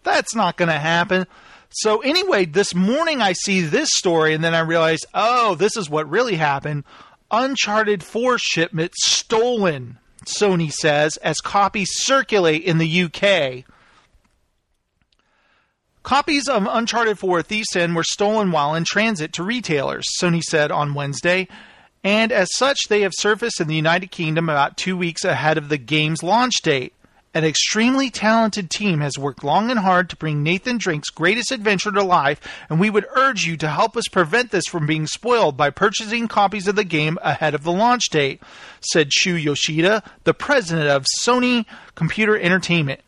[0.09, 1.27] That's not going to happen.
[1.71, 5.91] So, anyway, this morning I see this story, and then I realized, oh, this is
[5.91, 6.85] what really happened.
[7.31, 13.65] Uncharted 4 shipment stolen Sony says, as copies circulate in the UK.
[16.03, 20.71] Copies of Uncharted 4 Thief's End were stolen while in transit to retailers, Sony said
[20.71, 21.49] on Wednesday,
[22.05, 25.69] and as such, they have surfaced in the United Kingdom about two weeks ahead of
[25.69, 26.95] the game's launch date.
[27.35, 31.93] An extremely talented team has worked long and hard to bring Nathan Drake's greatest adventure
[31.93, 35.55] to life, and we would urge you to help us prevent this from being spoiled
[35.55, 38.43] by purchasing copies of the game ahead of the launch date,
[38.81, 43.01] said Shu Yoshida, the president of Sony Computer Entertainment.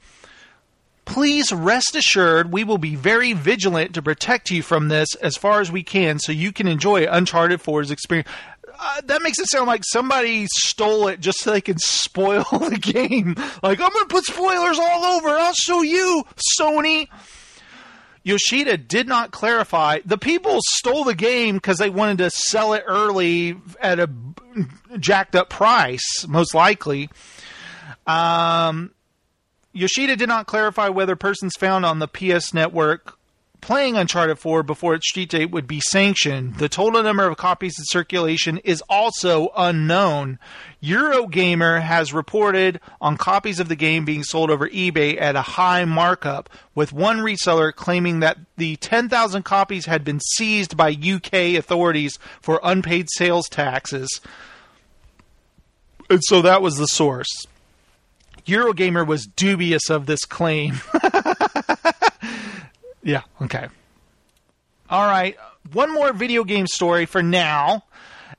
[1.06, 5.60] Please rest assured we will be very vigilant to protect you from this as far
[5.60, 8.28] as we can so you can enjoy Uncharted 4's experience
[8.80, 12.78] uh, that makes it sound like somebody stole it just so they can spoil the
[12.80, 13.34] game.
[13.62, 15.28] Like, I'm going to put spoilers all over.
[15.28, 16.24] I'll show you,
[16.58, 17.08] Sony.
[18.22, 20.00] Yoshida did not clarify.
[20.04, 24.10] The people stole the game because they wanted to sell it early at a
[24.98, 27.08] jacked up price, most likely.
[28.06, 28.92] Um,
[29.72, 33.16] Yoshida did not clarify whether persons found on the PS Network
[33.60, 36.56] playing Uncharted 4 before its street date would be sanctioned.
[36.56, 40.38] The total number of copies in circulation is also unknown.
[40.82, 45.84] Eurogamer has reported on copies of the game being sold over eBay at a high
[45.84, 52.18] markup, with one reseller claiming that the 10,000 copies had been seized by UK authorities
[52.40, 54.20] for unpaid sales taxes.
[56.08, 57.46] And so that was the source.
[58.46, 60.80] Eurogamer was dubious of this claim.
[63.02, 63.68] Yeah, okay.
[64.88, 65.36] All right,
[65.72, 67.84] one more video game story for now,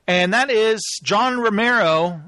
[0.06, 2.20] and that is John Romero.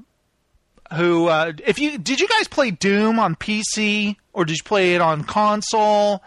[0.95, 4.95] Who, uh, if you did you guys play Doom on PC or did you play
[4.95, 6.23] it on console?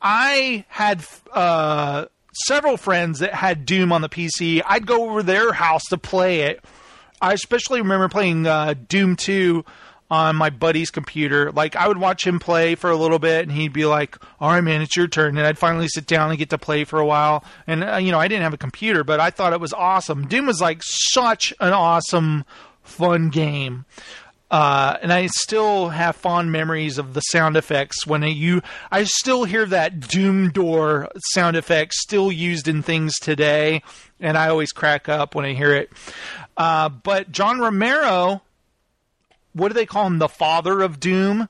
[0.00, 2.06] I had uh,
[2.46, 4.62] several friends that had Doom on the PC.
[4.66, 6.62] I'd go over their house to play it.
[7.20, 9.64] I especially remember playing uh, Doom 2
[10.12, 11.50] on my buddy's computer.
[11.50, 14.50] Like I would watch him play for a little bit, and he'd be like, "All
[14.50, 17.00] right, man, it's your turn." And I'd finally sit down and get to play for
[17.00, 17.42] a while.
[17.66, 20.28] And uh, you know, I didn't have a computer, but I thought it was awesome.
[20.28, 22.44] Doom was like such an awesome,
[22.82, 23.86] fun game.
[24.50, 28.60] Uh, and I still have fond memories of the sound effects when you.
[28.90, 33.82] I still hear that Doom door sound effect still used in things today,
[34.20, 35.90] and I always crack up when I hear it.
[36.58, 38.42] Uh, but John Romero
[39.52, 40.18] what do they call him?
[40.18, 41.48] The father of Doom.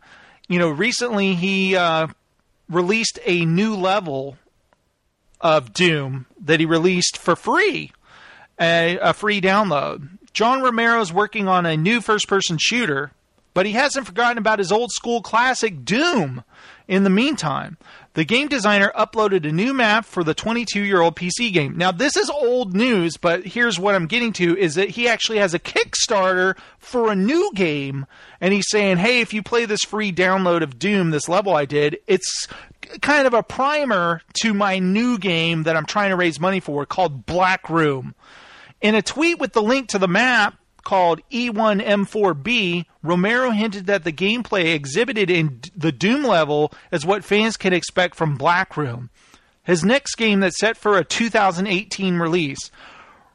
[0.49, 2.09] You know, recently he uh,
[2.69, 4.37] released a new level
[5.41, 7.93] of Doom that he released for free,
[8.61, 10.19] a, a free download.
[10.33, 13.13] John Romero's working on a new first person shooter,
[13.55, 16.43] but he hasn't forgotten about his old school classic Doom
[16.89, 17.77] in the meantime.
[18.15, 21.79] The game designer uploaded a new map for the 22 year old PC game.
[21.79, 25.39] Now, this is old news, but here's what I'm getting to is that he actually
[25.39, 28.07] has a Kickstarter for a new game,
[28.41, 31.65] and he's saying, hey, if you play this free download of Doom, this level I
[31.65, 32.47] did, it's
[33.01, 36.85] kind of a primer to my new game that I'm trying to raise money for
[36.85, 38.15] called Blackroom.
[38.83, 44.13] In a tweet with the link to the map, called E1M4B, Romero hinted that the
[44.13, 49.11] gameplay exhibited in the Doom level is what fans can expect from Blackroom.
[49.65, 52.71] His next game that's set for a 2018 release.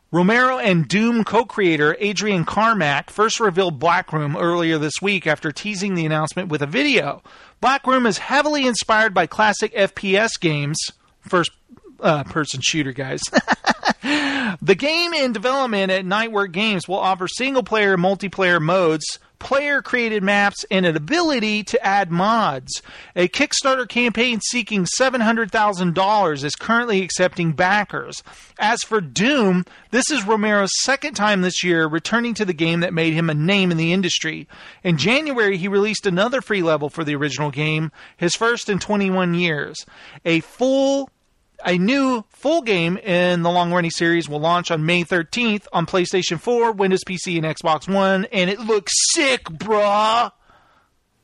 [0.09, 5.95] Romero and Doom co creator Adrian Carmack first revealed Blackroom earlier this week after teasing
[5.95, 7.21] the announcement with a video.
[7.59, 10.77] Blackroom is heavily inspired by classic FPS games,
[11.21, 11.51] first
[11.99, 13.21] uh, person shooter, guys.
[14.61, 20.23] the game in development at Nightwork Games will offer single player multiplayer modes, player created
[20.23, 22.81] maps, and an ability to add mods.
[23.15, 28.23] A Kickstarter campaign seeking $700,000 is currently accepting backers.
[28.59, 32.93] As for Doom, this is Romero's second time this year returning to the game that
[32.93, 34.47] made him a name in the industry.
[34.83, 39.33] In January, he released another free level for the original game, his first in 21
[39.33, 39.85] years.
[40.25, 41.09] A full
[41.65, 45.85] A new full game in the long running series will launch on May 13th on
[45.85, 50.31] PlayStation 4, Windows PC, and Xbox One, and it looks sick, bruh.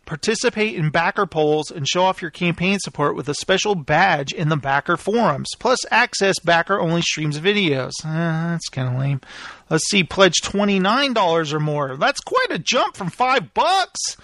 [0.06, 4.50] participate in backer polls and show off your campaign support with a special badge in
[4.50, 7.92] the backer forums, plus access backer only streams videos.
[8.04, 9.22] Uh, that's kind of lame.
[9.70, 11.98] Let's see, pledge $29 or more.
[11.98, 14.18] That's quite a jump from 5 bucks.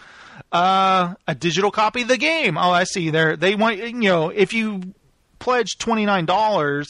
[0.52, 2.58] Uh, a digital copy of the game.
[2.58, 3.10] Oh, I see.
[3.10, 4.82] There they want you know, if you
[5.39, 6.88] pledge $29,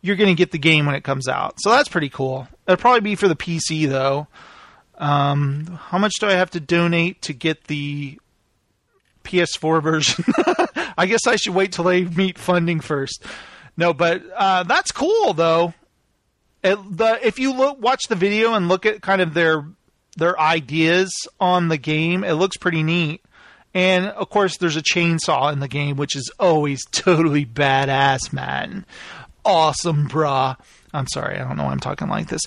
[0.00, 1.54] you're going to get the game when it comes out.
[1.58, 2.48] So that's pretty cool.
[2.66, 4.26] It'll probably be for the PC though.
[4.98, 8.18] Um, how much do I have to donate to get the
[9.24, 10.24] PS4 version?
[10.98, 13.24] I guess I should wait till they meet funding first.
[13.76, 15.74] No, but uh, that's cool though.
[16.62, 19.64] It, the if you look watch the video and look at kind of their
[20.16, 23.24] their ideas on the game, it looks pretty neat.
[23.74, 28.84] And of course, there's a chainsaw in the game, which is always totally badass, man.
[29.44, 30.56] Awesome, brah.
[30.92, 32.42] I'm sorry, I don't know why I'm talking like this.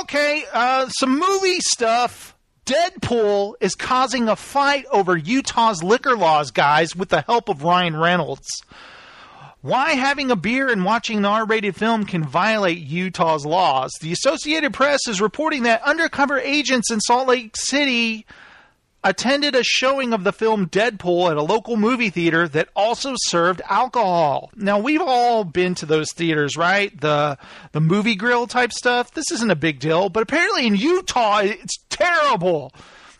[0.00, 2.34] Okay, uh, some movie stuff.
[2.66, 7.96] Deadpool is causing a fight over Utah's liquor laws, guys, with the help of Ryan
[7.96, 8.48] Reynolds.
[9.62, 13.92] Why having a beer and watching an R rated film can violate Utah's laws.
[14.00, 18.26] The Associated Press is reporting that undercover agents in Salt Lake City
[19.10, 23.62] attended a showing of the film Deadpool at a local movie theater that also served
[23.68, 24.50] alcohol.
[24.56, 26.98] Now we've all been to those theaters, right?
[27.00, 27.38] The
[27.72, 29.12] the movie grill type stuff.
[29.12, 32.72] This isn't a big deal, but apparently in Utah it's terrible.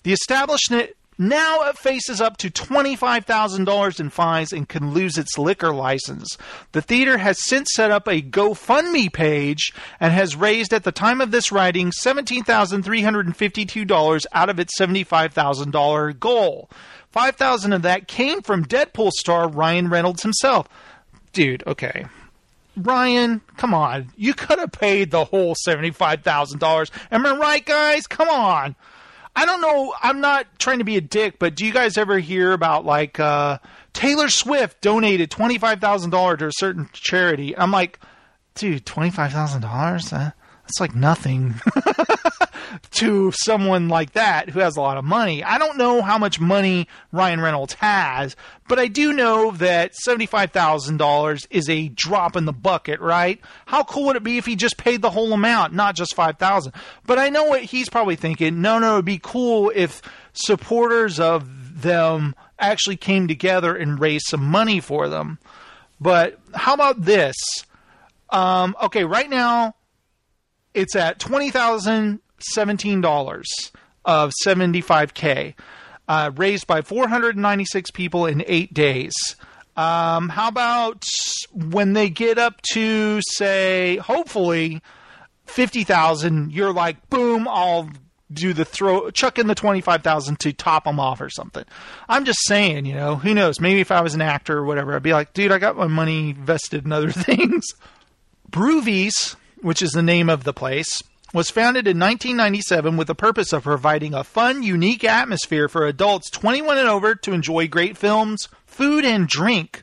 [0.02, 5.72] The establishment now it faces up to $25,000 in fines and can lose its liquor
[5.72, 6.36] license.
[6.72, 11.20] The theater has since set up a GoFundMe page and has raised, at the time
[11.20, 16.68] of this writing, $17,352 out of its $75,000 goal.
[17.12, 20.68] 5000 of that came from Deadpool star Ryan Reynolds himself.
[21.32, 22.04] Dude, okay.
[22.76, 24.12] Ryan, come on.
[24.16, 26.90] You could have paid the whole $75,000.
[27.10, 28.06] Am I right, guys?
[28.06, 28.76] Come on.
[29.38, 29.94] I don't know.
[30.02, 33.20] I'm not trying to be a dick, but do you guys ever hear about like
[33.20, 33.58] uh,
[33.92, 37.56] Taylor Swift donated twenty five thousand dollars to a certain charity?
[37.56, 38.00] I'm like,
[38.54, 40.08] dude, twenty five thousand dollars?
[40.10, 41.54] That's like nothing
[42.92, 45.42] to someone like that who has a lot of money.
[45.42, 48.36] I don't know how much money Ryan Reynolds has,
[48.68, 53.40] but I do know that $75,000 is a drop in the bucket, right?
[53.66, 56.72] How cool would it be if he just paid the whole amount, not just 5000
[57.06, 58.60] But I know what he's probably thinking.
[58.60, 60.02] No, no, it'd be cool if
[60.32, 65.38] supporters of them actually came together and raised some money for them.
[66.00, 67.36] But how about this?
[68.30, 69.74] Um, okay, right now
[70.74, 73.46] it's at twenty thousand seventeen dollars
[74.04, 75.54] of seventy five k,
[76.08, 79.14] uh, raised by four hundred ninety six people in eight days.
[79.76, 81.04] Um, how about
[81.52, 84.80] when they get up to say, hopefully,
[85.44, 86.52] fifty thousand?
[86.52, 87.46] You're like, boom!
[87.48, 87.90] I'll
[88.32, 91.64] do the throw, chuck in the twenty five thousand to top them off or something.
[92.08, 93.60] I'm just saying, you know, who knows?
[93.60, 95.86] Maybe if I was an actor or whatever, I'd be like, dude, I got my
[95.86, 97.66] money vested in other things.
[98.50, 101.02] Brewvies which is the name of the place,
[101.36, 106.30] was founded in 1997 with the purpose of providing a fun, unique atmosphere for adults
[106.30, 109.82] 21 and over to enjoy great films, food, and drink.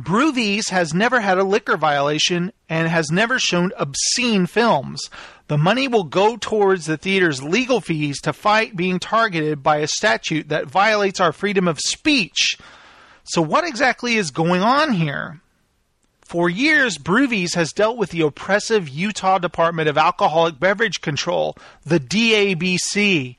[0.00, 5.10] Brewvies has never had a liquor violation and has never shown obscene films.
[5.48, 9.86] The money will go towards the theater's legal fees to fight being targeted by a
[9.86, 12.56] statute that violates our freedom of speech.
[13.24, 15.42] So, what exactly is going on here?
[16.24, 21.54] For years, Brewvies has dealt with the oppressive Utah Department of Alcoholic Beverage Control,
[21.84, 23.36] the DABC,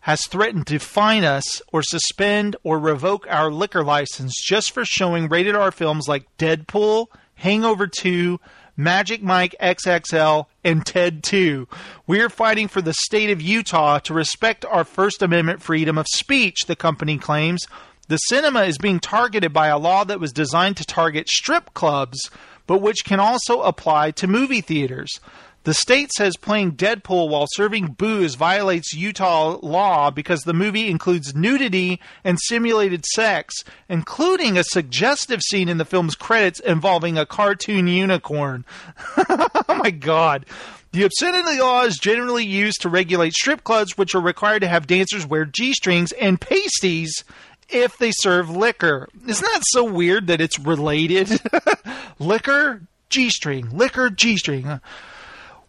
[0.00, 5.28] has threatened to fine us or suspend or revoke our liquor license just for showing
[5.28, 7.06] rated R films like Deadpool,
[7.36, 8.40] Hangover 2,
[8.76, 11.68] Magic Mike XXL, and Ted 2.
[12.06, 16.66] We're fighting for the state of Utah to respect our First Amendment freedom of speech,
[16.66, 17.66] the company claims.
[18.08, 22.30] The cinema is being targeted by a law that was designed to target strip clubs,
[22.66, 25.20] but which can also apply to movie theaters.
[25.64, 31.34] The state says playing Deadpool while serving booze violates Utah law because the movie includes
[31.34, 33.54] nudity and simulated sex,
[33.90, 38.64] including a suggestive scene in the film's credits involving a cartoon unicorn.
[39.18, 40.46] oh my god.
[40.92, 44.86] The obscenity law is generally used to regulate strip clubs, which are required to have
[44.86, 47.24] dancers wear G strings and pasties
[47.68, 49.08] if they serve liquor.
[49.26, 51.40] Isn't that so weird that it's related?
[52.18, 54.80] liquor, G string, liquor, G string.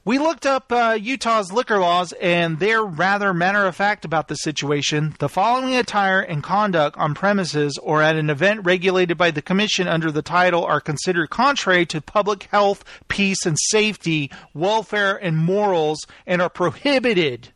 [0.05, 4.35] We looked up uh, Utah's liquor laws, and they're rather matter of fact about the
[4.35, 5.13] situation.
[5.19, 9.87] The following attire and conduct on premises or at an event regulated by the Commission
[9.87, 15.99] under the title are considered contrary to public health, peace, and safety, welfare, and morals,
[16.25, 17.49] and are prohibited.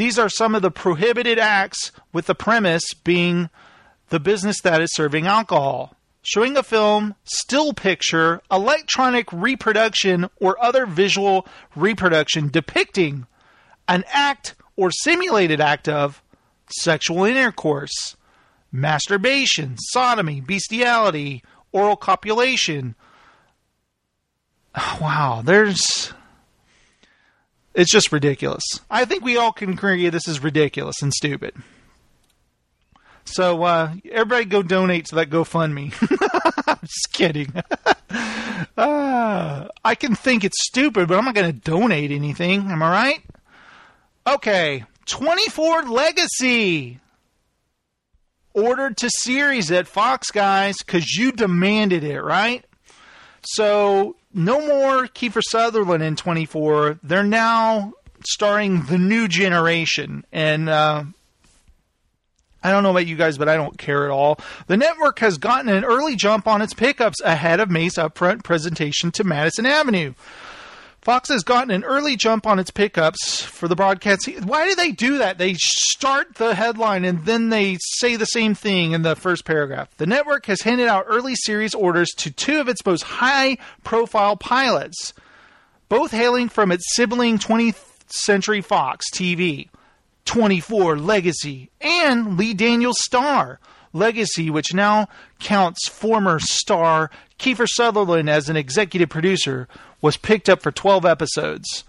[0.00, 3.50] These are some of the prohibited acts, with the premise being
[4.08, 10.86] the business that is serving alcohol showing a film, still picture, electronic reproduction, or other
[10.86, 11.46] visual
[11.76, 13.26] reproduction depicting
[13.88, 16.22] an act or simulated act of
[16.70, 18.16] sexual intercourse,
[18.72, 21.42] masturbation, sodomy, bestiality,
[21.72, 22.94] oral copulation.
[24.98, 26.14] Wow, there's.
[27.74, 28.62] It's just ridiculous.
[28.90, 31.54] I think we all can agree this is ridiculous and stupid.
[33.24, 35.94] So uh, everybody go donate to that GoFundMe.
[36.66, 37.52] I'm just kidding.
[38.76, 42.70] uh, I can think it's stupid, but I'm not going to donate anything.
[42.70, 43.24] Am I right?
[44.26, 46.98] Okay, 24 Legacy
[48.52, 52.64] ordered to series at Fox, guys, because you demanded it, right?
[53.42, 57.00] So no more Kiefer Sutherland in 24.
[57.02, 57.92] They're now
[58.24, 61.04] starring the new generation, and uh,
[62.62, 64.38] I don't know about you guys, but I don't care at all.
[64.66, 69.10] The network has gotten an early jump on its pickups ahead of May's upfront presentation
[69.12, 70.14] to Madison Avenue.
[71.00, 74.28] Fox has gotten an early jump on its pickups for the broadcast.
[74.44, 75.38] Why do they do that?
[75.38, 79.96] They start the headline and then they say the same thing in the first paragraph.
[79.96, 84.36] The network has handed out early series orders to two of its most high profile
[84.36, 85.14] pilots,
[85.88, 89.68] both hailing from its sibling 20th Century Fox TV.
[90.26, 93.58] 24 Legacy, and Lee Daniels Star.
[93.92, 95.08] Legacy, which now
[95.40, 99.66] counts former star Kiefer Sutherland as an executive producer,
[100.00, 101.84] was picked up for 12 episodes.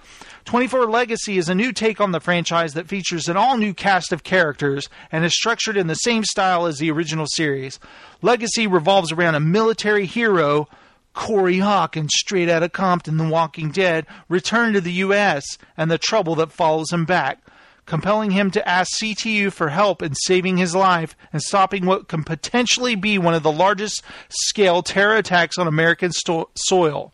[0.45, 4.12] 24 Legacy is a new take on the franchise that features an all new cast
[4.12, 7.80] of characters and is structured in the same style as the original series.
[8.22, 10.68] Legacy revolves around a military hero,
[11.14, 15.45] Corey Hawkins, straight out of Compton, The Walking Dead, return to the U.S.
[15.78, 17.39] and the trouble that follows him back
[17.86, 22.24] compelling him to ask CTU for help in saving his life and stopping what can
[22.24, 27.12] potentially be one of the largest scale terror attacks on American sto- soil.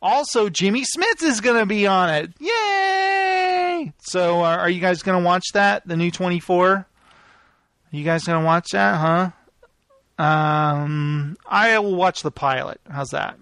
[0.00, 2.32] Also, Jimmy Smits is going to be on it.
[2.38, 3.92] Yay!
[3.98, 5.86] So, uh, are you guys going to watch that?
[5.86, 6.86] The new 24?
[7.90, 10.22] You guys going to watch that, huh?
[10.22, 12.80] Um, I will watch the pilot.
[12.90, 13.38] How's that?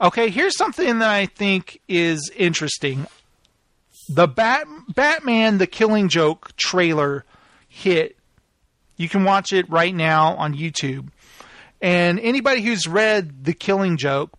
[0.00, 3.06] Okay, here's something that I think is interesting
[4.08, 7.24] the Bat Batman the Killing Joke trailer
[7.68, 8.16] hit.
[8.96, 11.08] You can watch it right now on YouTube.
[11.80, 14.32] And anybody who's read The Killing Joke,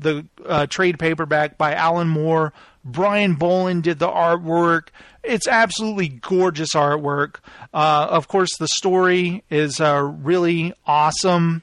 [0.00, 2.52] the uh, trade paperback by Alan Moore,
[2.84, 4.88] Brian Bolland did the artwork.
[5.22, 7.36] It's absolutely gorgeous artwork.
[7.74, 11.62] Uh, of course, the story is uh, really awesome.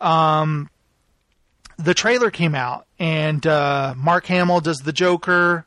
[0.00, 0.70] Um,
[1.78, 5.66] the trailer came out, and uh, Mark Hamill does the Joker.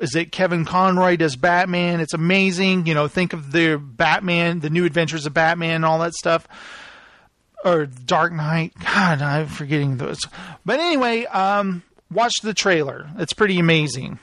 [0.00, 2.00] Is it Kevin Conroy does Batman?
[2.00, 2.86] It's amazing.
[2.86, 6.48] You know, think of the Batman, the new adventures of Batman, and all that stuff.
[7.64, 8.72] Or Dark Knight.
[8.82, 10.20] God, I'm forgetting those.
[10.64, 13.08] But anyway, um, watch the trailer.
[13.18, 14.18] It's pretty amazing.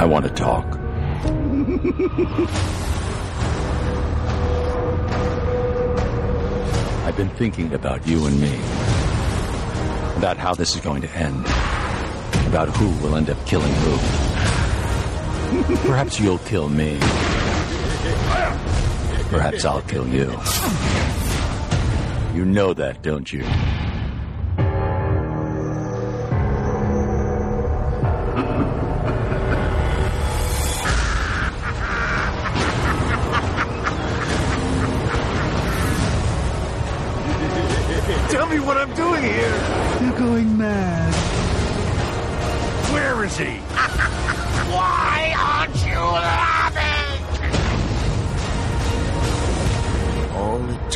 [0.00, 0.64] I want to talk.
[7.04, 8.79] I've been thinking about you and me.
[10.20, 11.46] About how this is going to end.
[12.46, 13.96] About who will end up killing who.
[15.88, 16.98] Perhaps you'll kill me.
[19.30, 20.30] Perhaps I'll kill you.
[22.34, 23.44] You know that, don't you?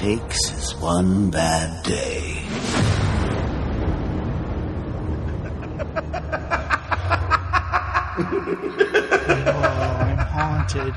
[0.05, 2.43] Takes is one bad day.
[9.47, 9.63] Oh,
[10.01, 10.95] I'm haunted.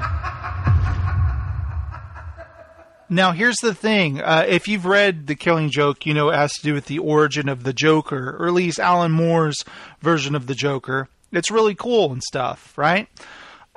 [3.09, 4.19] Now, here's the thing.
[4.19, 6.99] Uh, if you've read The Killing Joke, you know it has to do with the
[6.99, 9.63] origin of the Joker, or at least Alan Moore's
[10.01, 11.07] version of the Joker.
[11.31, 13.07] It's really cool and stuff, right?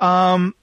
[0.01, 0.55] Um,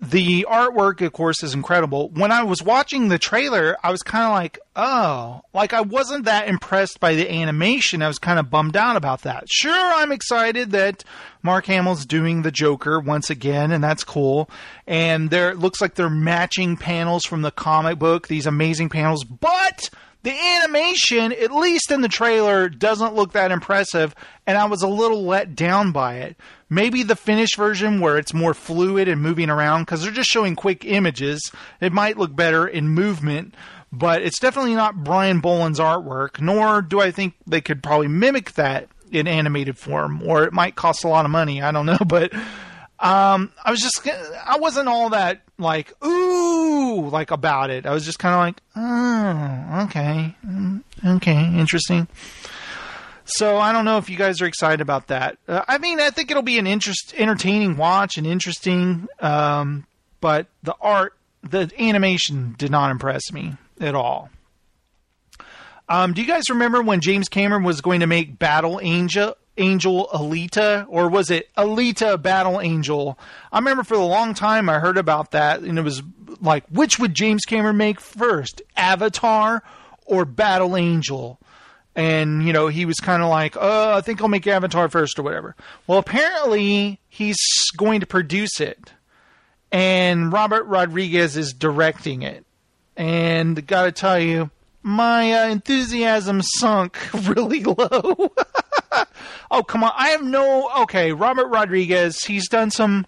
[0.00, 2.08] the artwork, of course, is incredible.
[2.08, 6.24] When I was watching the trailer, I was kind of like, oh, like I wasn't
[6.24, 8.00] that impressed by the animation.
[8.00, 9.44] I was kind of bummed out about that.
[9.50, 11.04] Sure, I'm excited that
[11.42, 14.48] Mark Hamill's doing the Joker once again, and that's cool.
[14.86, 19.24] And there, it looks like they're matching panels from the comic book, these amazing panels,
[19.24, 19.90] but
[20.22, 24.14] the animation, at least in the trailer, doesn't look that impressive,
[24.46, 26.36] and I was a little let down by it.
[26.70, 30.54] Maybe the finished version where it's more fluid and moving around, because they're just showing
[30.54, 31.50] quick images,
[31.80, 33.54] it might look better in movement,
[33.92, 38.52] but it's definitely not Brian Bolland's artwork, nor do I think they could probably mimic
[38.52, 41.60] that in animated form, or it might cost a lot of money.
[41.60, 42.32] I don't know, but
[43.00, 47.86] um, I was just I wasn't all that like ooh like about it.
[47.86, 50.82] I was just kind of like oh okay mm,
[51.16, 52.06] okay interesting.
[53.32, 55.38] So I don't know if you guys are excited about that.
[55.46, 59.06] Uh, I mean, I think it'll be an interest entertaining watch and interesting.
[59.20, 59.86] Um,
[60.20, 64.30] but the art, the animation did not impress me at all.
[65.88, 70.08] Um, do you guys remember when James Cameron was going to make Battle Angel Angel
[70.12, 73.18] Alita, or was it Alita Battle Angel?
[73.52, 76.02] I remember for a long time I heard about that, and it was
[76.40, 79.62] like, which would James Cameron make first, Avatar
[80.06, 81.39] or Battle Angel?
[81.96, 85.18] And you know, he was kind of like, "Oh, I think I'll make Avatar first,
[85.18, 87.36] or whatever." Well, apparently he's
[87.76, 88.92] going to produce it,
[89.72, 92.44] and Robert Rodriguez is directing it.
[92.96, 94.50] And got to tell you,
[94.82, 96.96] my uh, enthusiasm sunk
[97.28, 98.32] really low.
[99.50, 99.92] oh, come on.
[99.96, 100.70] I have no.
[100.82, 103.06] Okay, Robert Rodriguez, he's done some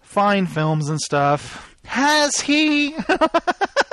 [0.00, 1.76] fine films and stuff.
[1.84, 2.94] Has he?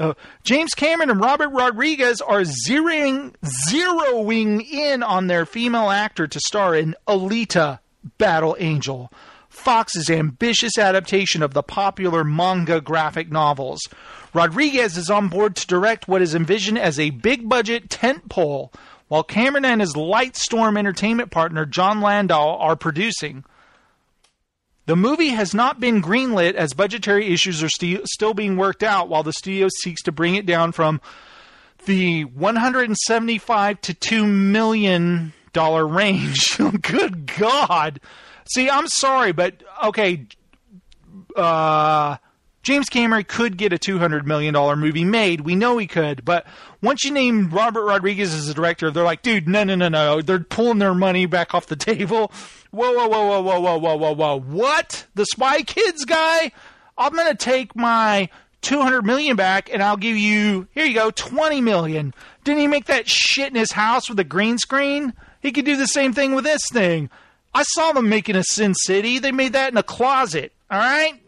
[0.00, 6.40] Uh, James Cameron and Robert Rodriguez are zeroing, zeroing in on their female actor to
[6.40, 7.80] star in Alita
[8.18, 9.12] Battle Angel,
[9.48, 13.80] Fox's ambitious adaptation of the popular manga graphic novels.
[14.34, 18.72] Rodriguez is on board to direct what is envisioned as a big budget tentpole,
[19.08, 23.44] while Cameron and his Lightstorm entertainment partner Jon Landau are producing.
[24.86, 29.08] The movie has not been greenlit as budgetary issues are st- still being worked out
[29.08, 31.00] while the studio seeks to bring it down from
[31.86, 36.58] the 175 to 2 million dollar range.
[36.82, 38.00] Good god.
[38.52, 40.26] See, I'm sorry, but okay,
[41.36, 42.16] uh
[42.62, 45.40] James Cameron could get a $200 million movie made.
[45.40, 46.24] We know he could.
[46.24, 46.46] But
[46.80, 50.22] once you name Robert Rodriguez as the director, they're like, dude, no, no, no, no.
[50.22, 52.30] They're pulling their money back off the table.
[52.72, 55.06] Whoa, whoa, whoa, whoa, whoa, whoa, whoa, whoa, What?
[55.14, 56.52] The Spy Kids guy?
[56.96, 58.30] I'm going to take my
[58.62, 62.14] 200 million back and I'll give you, here you go, 20 million.
[62.44, 65.12] Didn't he make that shit in his house with a green screen?
[65.40, 67.10] He could do the same thing with this thing.
[67.52, 69.18] I saw them making a Sin City.
[69.18, 71.20] They made that in a closet, all right?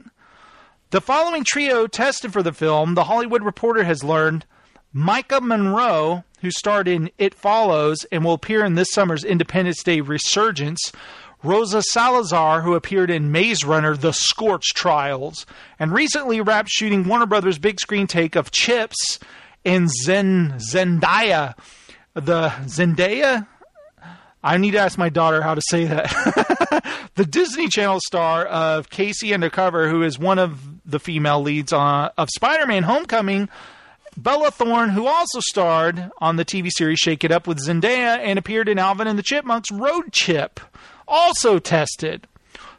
[0.93, 4.47] The following trio tested for the film, The Hollywood Reporter has learned
[4.95, 10.01] Maika Monroe, who starred in It Follows and will appear in this summer's Independence Day
[10.01, 10.93] Resurgence,
[11.45, 15.45] Rosa Salazar, who appeared in Maze Runner The Scorch Trials,
[15.79, 19.19] and recently wrapped shooting Warner Brothers' big screen take of Chips
[19.65, 21.55] and Zen Zendaya.
[22.15, 23.47] The Zendaya?
[24.43, 27.11] I need to ask my daughter how to say that.
[27.15, 29.33] the Disney Channel star of K.C.
[29.33, 33.49] Undercover, who is one of the female leads on, of Spider Man Homecoming,
[34.17, 38.39] Bella Thorne, who also starred on the TV series Shake It Up with Zendaya and
[38.39, 40.61] appeared in Alvin and the Chipmunks Road Chip,
[41.07, 42.27] also tested.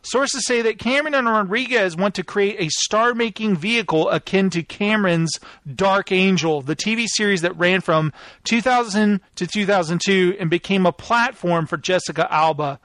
[0.06, 4.62] Sources say that Cameron and Rodriguez want to create a star making vehicle akin to
[4.62, 5.40] Cameron's
[5.74, 8.14] Dark Angel, the TV series that ran from
[8.44, 12.80] 2000 to 2002 and became a platform for Jessica Alba.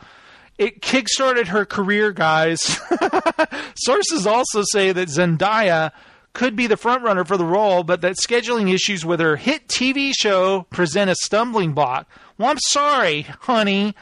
[0.56, 2.60] It kickstarted her career, guys.
[3.74, 5.92] Sources also say that Zendaya
[6.32, 10.12] could be the frontrunner for the role, but that scheduling issues with her hit TV
[10.16, 12.08] show present a stumbling block.
[12.38, 13.94] Well, I'm sorry, honey.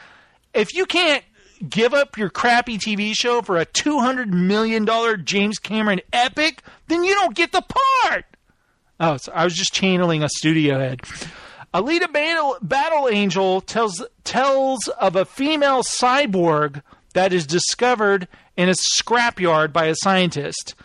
[0.53, 1.23] If you can't
[1.67, 4.87] give up your crappy TV show for a $200 million
[5.25, 8.25] James Cameron epic, then you don't get the part.
[8.99, 11.01] Oh, so I was just channeling a studio head.
[11.73, 16.81] Alita Battle, Battle Angel tells tells of a female cyborg
[17.13, 20.75] that is discovered in a scrapyard by a scientist.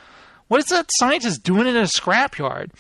[0.48, 2.70] What is that scientist doing in a scrapyard?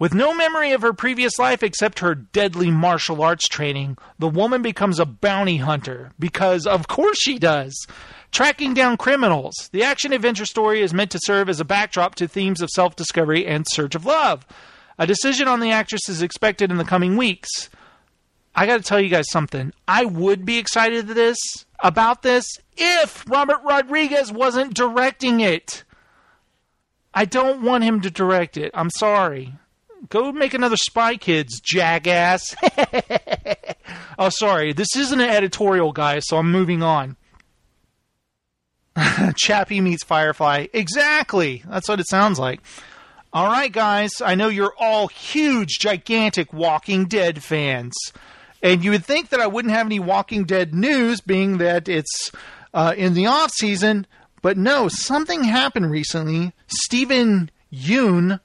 [0.00, 4.62] With no memory of her previous life except her deadly martial arts training, the woman
[4.62, 7.86] becomes a bounty hunter because, of course, she does.
[8.32, 9.68] Tracking down criminals.
[9.72, 12.96] The action adventure story is meant to serve as a backdrop to themes of self
[12.96, 14.46] discovery and search of love.
[14.98, 17.68] A decision on the actress is expected in the coming weeks.
[18.54, 19.74] I got to tell you guys something.
[19.86, 21.36] I would be excited this
[21.80, 25.84] about this if Robert Rodriguez wasn't directing it.
[27.12, 28.70] I don't want him to direct it.
[28.72, 29.59] I'm sorry.
[30.08, 32.56] Go make another Spy Kids, jackass.
[34.18, 34.72] oh, sorry.
[34.72, 37.16] This isn't an editorial, guys, so I'm moving on.
[39.36, 40.66] Chappie meets Firefly.
[40.72, 41.62] Exactly.
[41.68, 42.60] That's what it sounds like.
[43.32, 44.10] All right, guys.
[44.20, 47.94] I know you're all huge, gigantic Walking Dead fans.
[48.62, 52.32] And you would think that I wouldn't have any Walking Dead news, being that it's
[52.74, 54.06] uh, in the off season.
[54.42, 56.52] But no, something happened recently.
[56.66, 58.40] Steven Yeun,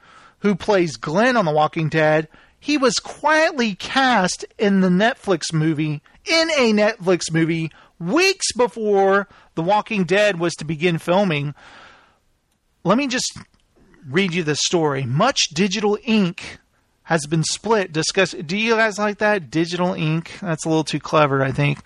[0.45, 2.27] who plays Glenn on The Walking Dead,
[2.59, 9.63] he was quietly cast in the Netflix movie, in a Netflix movie, weeks before The
[9.63, 11.55] Walking Dead was to begin filming.
[12.83, 13.39] Let me just
[14.07, 15.03] read you the story.
[15.03, 16.59] Much digital ink
[17.05, 17.91] has been split.
[17.91, 18.31] Discuss.
[18.33, 20.37] Do you guys like that digital ink?
[20.41, 21.79] That's a little too clever, I think.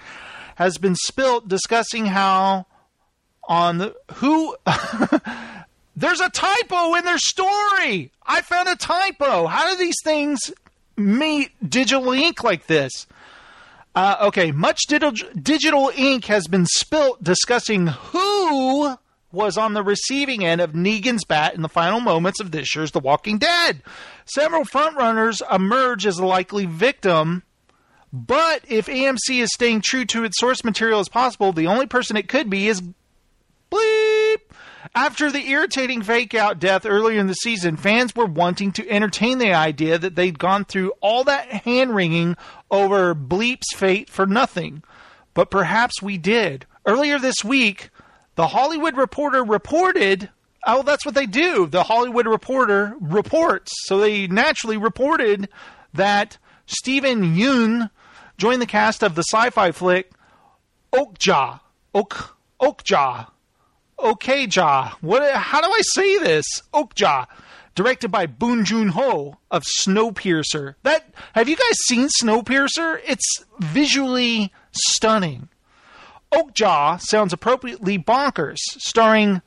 [0.55, 2.65] Has been spilt discussing how
[3.47, 4.57] on the who.
[5.99, 8.13] There's a typo in their story.
[8.25, 9.47] I found a typo.
[9.47, 10.39] How do these things
[10.95, 13.05] meet digital ink like this?
[13.93, 18.95] Uh, okay, much digital, digital ink has been spilt discussing who
[19.33, 22.91] was on the receiving end of Negan's bat in the final moments of this year's
[22.91, 23.83] The Walking Dead.
[24.23, 27.43] Several frontrunners emerge as a likely victim,
[28.13, 32.15] but if AMC is staying true to its source material as possible, the only person
[32.15, 32.81] it could be is
[33.69, 34.18] bleep.
[34.95, 39.37] After the irritating fake out death earlier in the season, fans were wanting to entertain
[39.37, 42.35] the idea that they'd gone through all that hand wringing
[42.71, 44.83] over Bleep's fate for nothing.
[45.33, 46.65] But perhaps we did.
[46.85, 47.91] Earlier this week,
[48.35, 50.29] the Hollywood Reporter reported.
[50.65, 51.67] Oh, that's what they do.
[51.67, 53.71] The Hollywood Reporter reports.
[53.85, 55.49] So they naturally reported
[55.93, 57.89] that Steven Yeun
[58.37, 60.11] joined the cast of the sci-fi flick
[60.93, 61.59] Okja.
[61.93, 62.17] Ok
[62.61, 63.27] Okja.
[63.99, 64.91] Okja.
[65.01, 65.33] What?
[65.33, 66.45] How do I say this?
[66.73, 67.27] Okja.
[67.75, 70.75] Directed by Bong Joon Ho of Snowpiercer.
[70.83, 72.99] That have you guys seen Snowpiercer?
[73.05, 75.49] It's visually stunning.
[76.31, 79.41] Okja sounds appropriately bonkers, starring,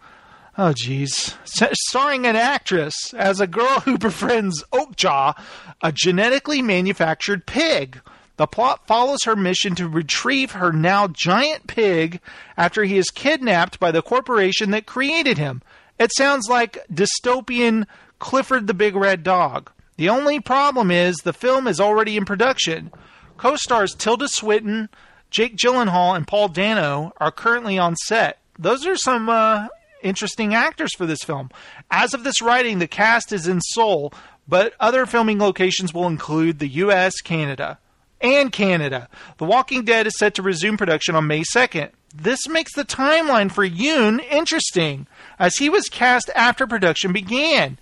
[0.59, 5.41] oh geez, starring an actress as a girl who befriends Okja,
[5.81, 8.01] a genetically manufactured pig.
[8.37, 12.21] The plot follows her mission to retrieve her now giant pig
[12.57, 15.63] after he is kidnapped by the corporation that created him.
[15.99, 17.87] It sounds like dystopian
[18.19, 19.71] Clifford the Big Red Dog.
[19.97, 22.91] The only problem is the film is already in production.
[23.37, 24.89] Co stars Tilda Swinton,
[25.31, 28.39] Jake Gyllenhaal and Paul Dano are currently on set.
[28.59, 29.69] Those are some uh,
[30.03, 31.51] interesting actors for this film.
[31.91, 34.13] As of this writing, the cast is in Seoul,
[34.47, 37.79] but other filming locations will include the U.S., Canada,
[38.23, 39.09] and Canada.
[39.39, 41.91] The Walking Dead is set to resume production on May 2nd.
[42.15, 45.07] This makes the timeline for Yeun interesting,
[45.39, 47.79] as he was cast after production began.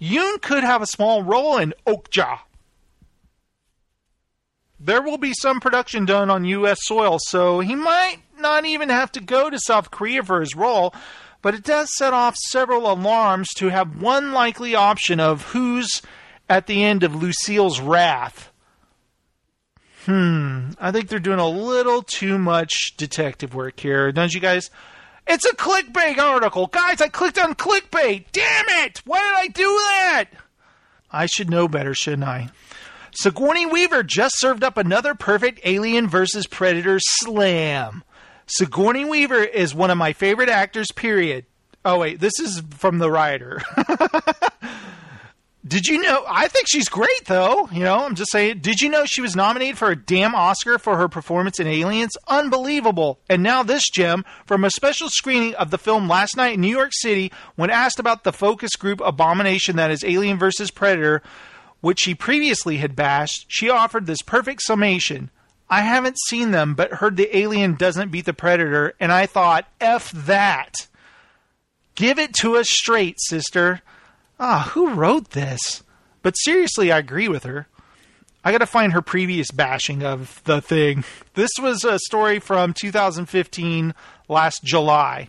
[0.00, 2.40] Yeun could have a small role in Okja,
[4.78, 6.78] there will be some production done on U.S.
[6.82, 10.94] soil, so he might not even have to go to South Korea for his role.
[11.40, 16.02] But it does set off several alarms to have one likely option of who's
[16.48, 18.50] at the end of Lucille's wrath.
[20.06, 24.70] Hmm, I think they're doing a little too much detective work here, don't you guys?
[25.26, 26.68] It's a clickbait article.
[26.68, 28.26] Guys, I clicked on clickbait.
[28.30, 29.02] Damn it!
[29.04, 30.26] Why did I do that?
[31.10, 32.50] I should know better, shouldn't I?
[33.10, 36.46] Sigourney Weaver just served up another perfect Alien vs.
[36.46, 38.04] Predator slam.
[38.46, 41.46] Sigourney Weaver is one of my favorite actors, period.
[41.84, 43.60] Oh, wait, this is from the writer.
[45.66, 46.24] Did you know?
[46.28, 47.68] I think she's great, though.
[47.72, 48.58] You know, I'm just saying.
[48.58, 52.16] Did you know she was nominated for a damn Oscar for her performance in Aliens?
[52.28, 53.18] Unbelievable.
[53.28, 56.74] And now this gem from a special screening of the film last night in New
[56.74, 60.70] York City, when asked about the focus group abomination that is Alien vs.
[60.70, 61.22] Predator,
[61.80, 65.30] which she previously had bashed, she offered this perfect summation.
[65.68, 69.66] I haven't seen them, but heard the alien doesn't beat the predator, and I thought,
[69.80, 70.74] F that.
[71.96, 73.82] Give it to us straight, sister.
[74.38, 75.82] Ah, who wrote this?
[76.22, 77.68] But seriously, I agree with her.
[78.44, 81.04] I got to find her previous bashing of the thing.
[81.34, 83.94] This was a story from 2015,
[84.28, 85.28] last July.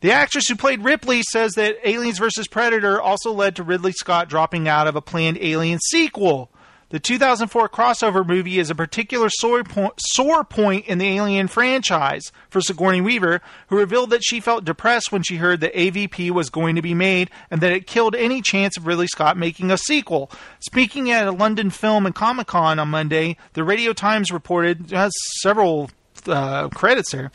[0.00, 2.48] The actress who played Ripley says that Aliens vs.
[2.48, 6.50] Predator also led to Ridley Scott dropping out of a planned Alien sequel.
[6.90, 12.32] The 2004 crossover movie is a particular sore point, sore point in the Alien franchise
[12.48, 16.48] for Sigourney Weaver, who revealed that she felt depressed when she heard that AVP was
[16.48, 19.76] going to be made and that it killed any chance of Ridley Scott making a
[19.76, 20.30] sequel.
[20.60, 25.12] Speaking at a London Film and Comic Con on Monday, the Radio Times reported has
[25.42, 25.90] several
[26.26, 27.30] uh, credits there.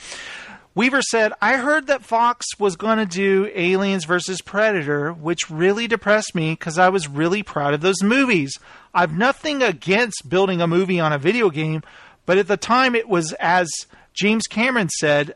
[0.76, 4.42] Weaver said, I heard that Fox was going to do Aliens vs.
[4.42, 8.58] Predator, which really depressed me because I was really proud of those movies.
[8.92, 11.84] I've nothing against building a movie on a video game,
[12.26, 13.70] but at the time it was, as
[14.14, 15.36] James Cameron said,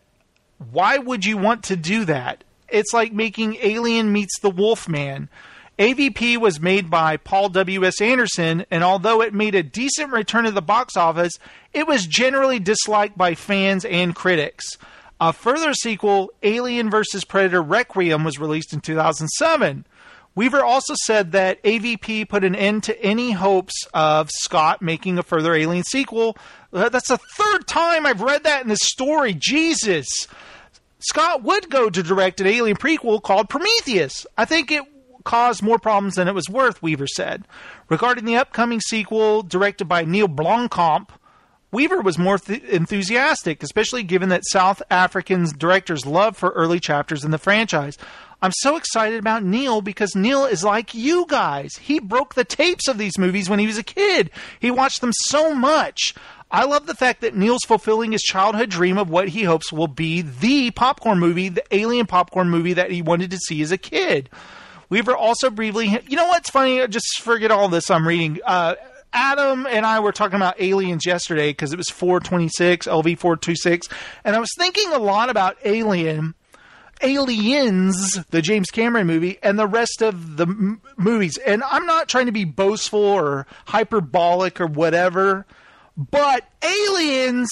[0.71, 2.43] why would you want to do that?
[2.67, 5.29] It's like making Alien meets the Wolfman.
[5.77, 8.01] AVP was made by Paul W.S.
[8.01, 11.33] Anderson, and although it made a decent return to the box office,
[11.73, 14.79] it was generally disliked by fans and critics.
[15.19, 17.25] A further sequel, Alien vs.
[17.25, 19.85] Predator Requiem, was released in 2007.
[20.35, 25.23] Weaver also said that AVP put an end to any hopes of Scott making a
[25.23, 26.37] further Alien sequel.
[26.71, 29.33] Uh, That's the third time I've read that in this story.
[29.33, 30.07] Jesus.
[30.99, 34.27] Scott would go to direct an Alien prequel called Prometheus.
[34.37, 34.83] I think it
[35.23, 37.47] caused more problems than it was worth, Weaver said.
[37.89, 41.09] Regarding the upcoming sequel directed by Neil Blomkamp,
[41.71, 47.25] Weaver was more th- enthusiastic, especially given that South African directors love for early chapters
[47.25, 47.97] in the franchise.
[48.41, 51.75] I'm so excited about Neil because Neil is like you guys.
[51.75, 54.29] He broke the tapes of these movies when he was a kid.
[54.59, 56.13] He watched them so much.
[56.49, 59.87] I love the fact that Neil's fulfilling his childhood dream of what he hopes will
[59.87, 63.77] be the popcorn movie, the alien popcorn movie that he wanted to see as a
[63.77, 64.29] kid.
[64.89, 66.87] Weaver also briefly, you know what's funny?
[66.87, 68.39] Just forget all this I'm reading.
[68.45, 68.75] Uh,
[69.13, 73.87] Adam and I were talking about aliens yesterday because it was 426, LV 426,
[74.23, 76.35] and I was thinking a lot about Alien,
[77.01, 81.37] Aliens, the James Cameron movie, and the rest of the m- movies.
[81.37, 85.45] And I'm not trying to be boastful or hyperbolic or whatever,
[85.95, 87.49] but Aliens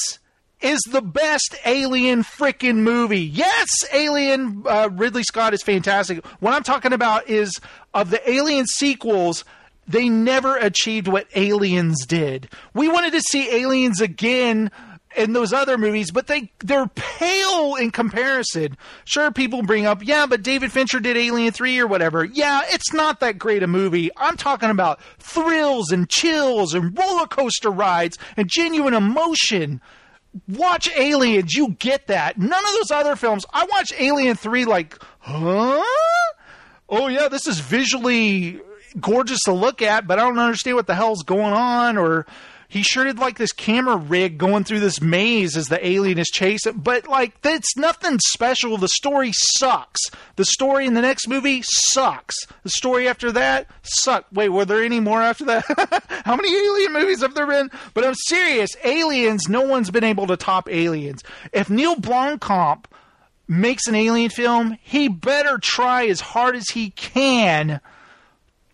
[0.62, 3.22] is the best alien freaking movie.
[3.22, 6.26] Yes, Alien uh, Ridley Scott is fantastic.
[6.40, 7.60] What I'm talking about is
[7.94, 9.46] of the Alien sequels,
[9.88, 12.50] they never achieved what Aliens did.
[12.74, 14.72] We wanted to see Aliens again
[15.16, 18.78] in those other movies, but they they're pale in comparison.
[19.06, 22.26] Sure, people bring up, yeah, but David Fincher did Alien 3 or whatever.
[22.26, 24.10] Yeah, it's not that great a movie.
[24.18, 29.82] I'm talking about thrills and chills and roller coaster rides and genuine emotion
[30.48, 32.38] watch Aliens, you get that.
[32.38, 33.46] None of those other films.
[33.54, 35.84] I watch Alien 3 like, huh?
[36.88, 38.62] Oh yeah, this is visually
[39.00, 42.26] gorgeous to look at, but I don't understand what the hell's going on or
[42.68, 46.28] he sure did like this camera rig going through this maze as the alien is
[46.28, 48.78] chasing, but like that's nothing special.
[48.78, 50.02] The story sucks.
[50.36, 52.36] The story in the next movie sucks.
[52.64, 54.34] The story after that sucked.
[54.34, 56.04] Wait, were there any more after that?
[56.26, 57.70] How many alien movies have there been?
[57.94, 58.76] But I'm serious.
[58.84, 61.24] Aliens, no one's been able to top Aliens.
[61.54, 62.86] If Neil Blomkamp
[63.48, 67.80] makes an alien film, he better try as hard as he can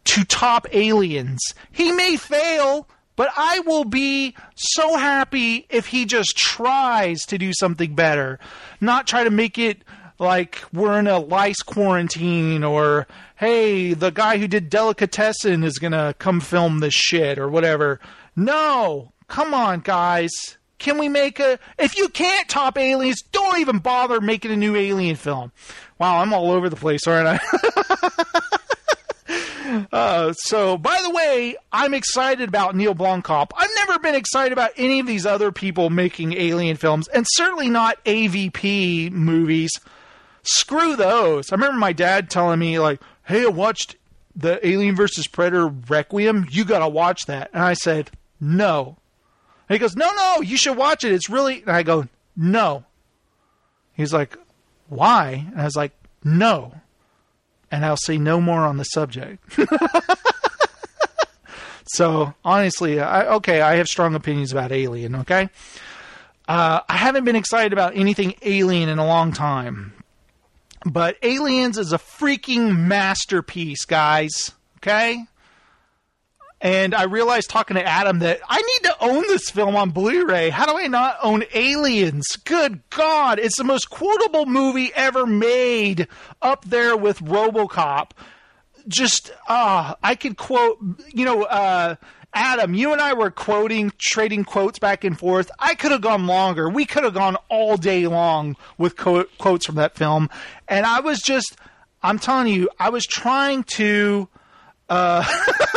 [0.06, 1.40] to top aliens.
[1.72, 7.52] He may fail, but I will be so happy if he just tries to do
[7.54, 8.40] something better,
[8.80, 9.84] not try to make it
[10.20, 15.94] like we're in a lice quarantine or hey, the guy who did Delicatessen is going
[15.94, 18.00] to come film this shit or whatever.
[18.36, 20.30] No, come on, guys.
[20.78, 21.60] Can we make a.
[21.78, 25.52] If you can't top aliens, don't even bother making a new alien film.
[26.00, 28.40] Wow, I'm all over the place, aren't I?
[29.92, 33.52] Uh, so, by the way, I'm excited about Neil Blomkamp.
[33.56, 37.70] I've never been excited about any of these other people making alien films, and certainly
[37.70, 39.72] not AVP movies.
[40.44, 41.52] Screw those.
[41.52, 43.96] I remember my dad telling me, like, hey, I watched
[44.36, 46.48] the Alien versus Predator Requiem.
[46.50, 47.52] You got to watch that.
[47.54, 48.98] And I said, no.
[49.70, 51.12] And he goes, no, no, you should watch it.
[51.12, 51.62] It's really.
[51.62, 52.86] And I go, no.
[53.94, 54.38] He's like,
[54.90, 55.46] why?
[55.52, 55.92] And I was like,
[56.24, 56.81] no
[57.72, 59.58] and I'll say no more on the subject.
[61.86, 65.16] so honestly, I, okay, I have strong opinions about Alien.
[65.16, 65.50] Okay,
[66.48, 69.94] uh, I haven't been excited about anything Alien in a long time,
[70.86, 74.52] but Aliens is a freaking masterpiece, guys.
[74.78, 75.26] Okay.
[76.64, 80.28] And I realized talking to Adam that I need to own this film on Blu
[80.28, 80.52] ray.
[80.52, 82.28] How do I not own Aliens?
[82.46, 83.40] Good God.
[83.40, 86.08] It's the most quotable movie ever made,
[86.40, 88.12] up there with Robocop.
[88.88, 90.78] Just, uh, I could quote,
[91.12, 91.96] you know, uh,
[92.34, 95.50] Adam, you and I were quoting, trading quotes back and forth.
[95.60, 96.70] I could have gone longer.
[96.70, 100.30] We could have gone all day long with co- quotes from that film.
[100.68, 101.58] And I was just,
[102.04, 104.30] I'm telling you, I was trying to.
[104.92, 105.24] Uh,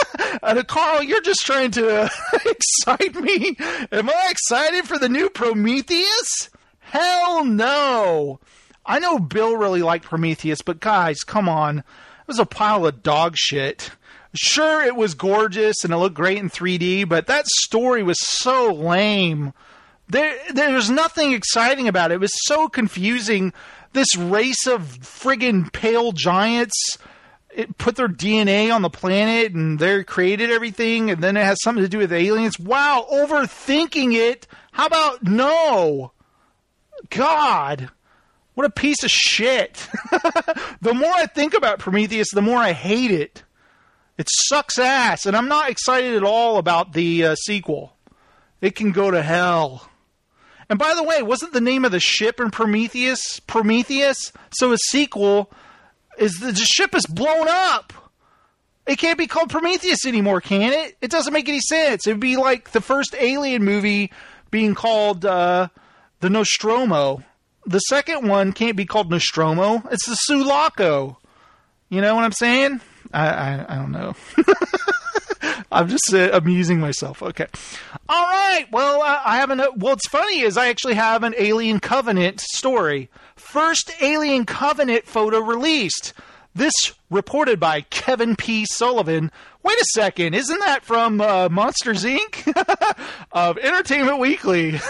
[0.42, 2.08] uh, Carl, you're just trying to uh,
[2.44, 3.56] excite me.
[3.92, 6.50] Am I excited for the new Prometheus?
[6.80, 8.40] Hell no.
[8.84, 11.78] I know Bill really liked Prometheus, but guys, come on.
[11.78, 11.84] It
[12.26, 13.92] was a pile of dog shit.
[14.34, 18.72] Sure, it was gorgeous and it looked great in 3D, but that story was so
[18.72, 19.52] lame.
[20.08, 22.14] There, there was nothing exciting about it.
[22.14, 23.52] It was so confusing.
[23.92, 26.98] This race of friggin' pale giants
[27.54, 31.58] it put their DNA on the planet and they created everything, and then it has
[31.62, 32.58] something to do with aliens.
[32.58, 34.46] Wow, overthinking it.
[34.72, 36.12] How about no?
[37.10, 37.90] God,
[38.54, 39.88] what a piece of shit.
[40.80, 43.42] the more I think about Prometheus, the more I hate it.
[44.16, 47.96] It sucks ass, and I'm not excited at all about the uh, sequel.
[48.60, 49.90] It can go to hell.
[50.70, 54.32] And by the way, wasn't the name of the ship in Prometheus Prometheus?
[54.50, 55.50] So a sequel
[56.18, 57.92] is the, ship is blown up.
[58.86, 60.96] It can't be called Prometheus anymore, can it?
[61.00, 62.06] It doesn't make any sense.
[62.06, 64.12] It'd be like the first Alien movie
[64.50, 65.68] being called uh,
[66.20, 67.22] the Nostromo.
[67.66, 69.82] The second one can't be called Nostromo.
[69.90, 71.18] It's the Sulaco.
[71.88, 72.80] You know what I'm saying?
[73.12, 74.14] I, I, I don't know.
[75.72, 77.22] I'm just uh, amusing myself.
[77.22, 77.46] Okay.
[78.08, 78.66] All right.
[78.70, 79.60] Well, I have an.
[79.60, 83.10] Uh, what's funny is I actually have an Alien Covenant story.
[83.54, 86.12] First Alien Covenant photo released.
[86.56, 86.74] This
[87.08, 88.66] reported by Kevin P.
[88.68, 89.30] Sullivan.
[89.62, 92.52] Wait a second, isn't that from uh, Monsters Inc.
[93.30, 94.80] of Entertainment Weekly?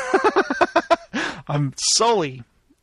[1.46, 2.42] I'm Sully.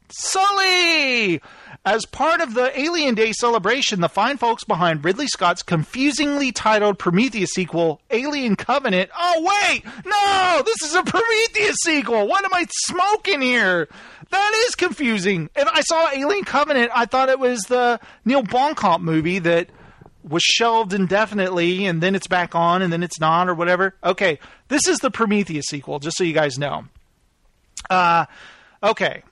[0.10, 1.42] Sully!
[1.84, 7.00] As part of the Alien Day celebration, the fine folks behind Ridley Scott's confusingly titled
[7.00, 9.10] Prometheus sequel, Alien Covenant.
[9.18, 9.84] Oh, wait!
[10.06, 10.62] No!
[10.64, 12.28] This is a Prometheus sequel!
[12.28, 13.90] What am I smoking here?
[14.32, 15.50] That is confusing.
[15.56, 19.70] And I saw Alien Covenant, I thought it was the Neil Blomkamp movie that
[20.24, 23.96] was shelved indefinitely and then it's back on and then it's not or whatever.
[24.04, 26.86] Okay, this is the Prometheus sequel, just so you guys know.
[27.90, 28.26] Uh,
[28.82, 29.24] okay.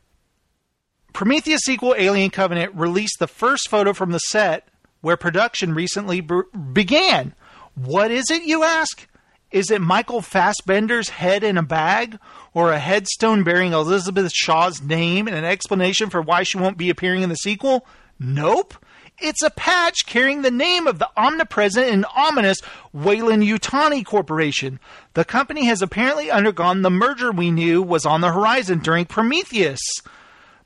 [1.14, 4.68] Prometheus sequel Alien Covenant released the first photo from the set
[5.02, 6.42] where production recently b-
[6.74, 7.34] began.
[7.76, 9.08] What is it, you ask?
[9.52, 12.20] Is it Michael Fassbender's head in a bag?
[12.54, 16.90] Or a headstone bearing Elizabeth Shaw's name and an explanation for why she won't be
[16.90, 17.86] appearing in the sequel?
[18.20, 18.74] Nope.
[19.22, 22.60] It's a patch carrying the name of the omnipresent and ominous
[22.94, 24.80] Weyland-Yutani Corporation.
[25.14, 29.82] The company has apparently undergone the merger we knew was on the horizon during Prometheus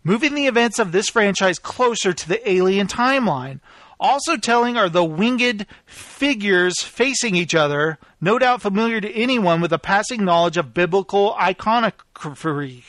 [0.03, 3.59] moving the events of this franchise closer to the alien timeline.
[4.03, 9.71] Also telling are the winged figures facing each other, no doubt familiar to anyone with
[9.71, 12.83] a passing knowledge of biblical iconography.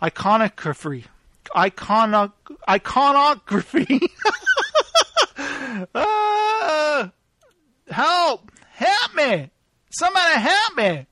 [0.00, 1.06] Iconography.
[1.56, 2.32] Icono-
[2.68, 4.00] iconography.
[5.94, 7.08] uh,
[7.90, 8.52] help!
[8.70, 9.50] Help me!
[9.90, 11.06] Somebody help me!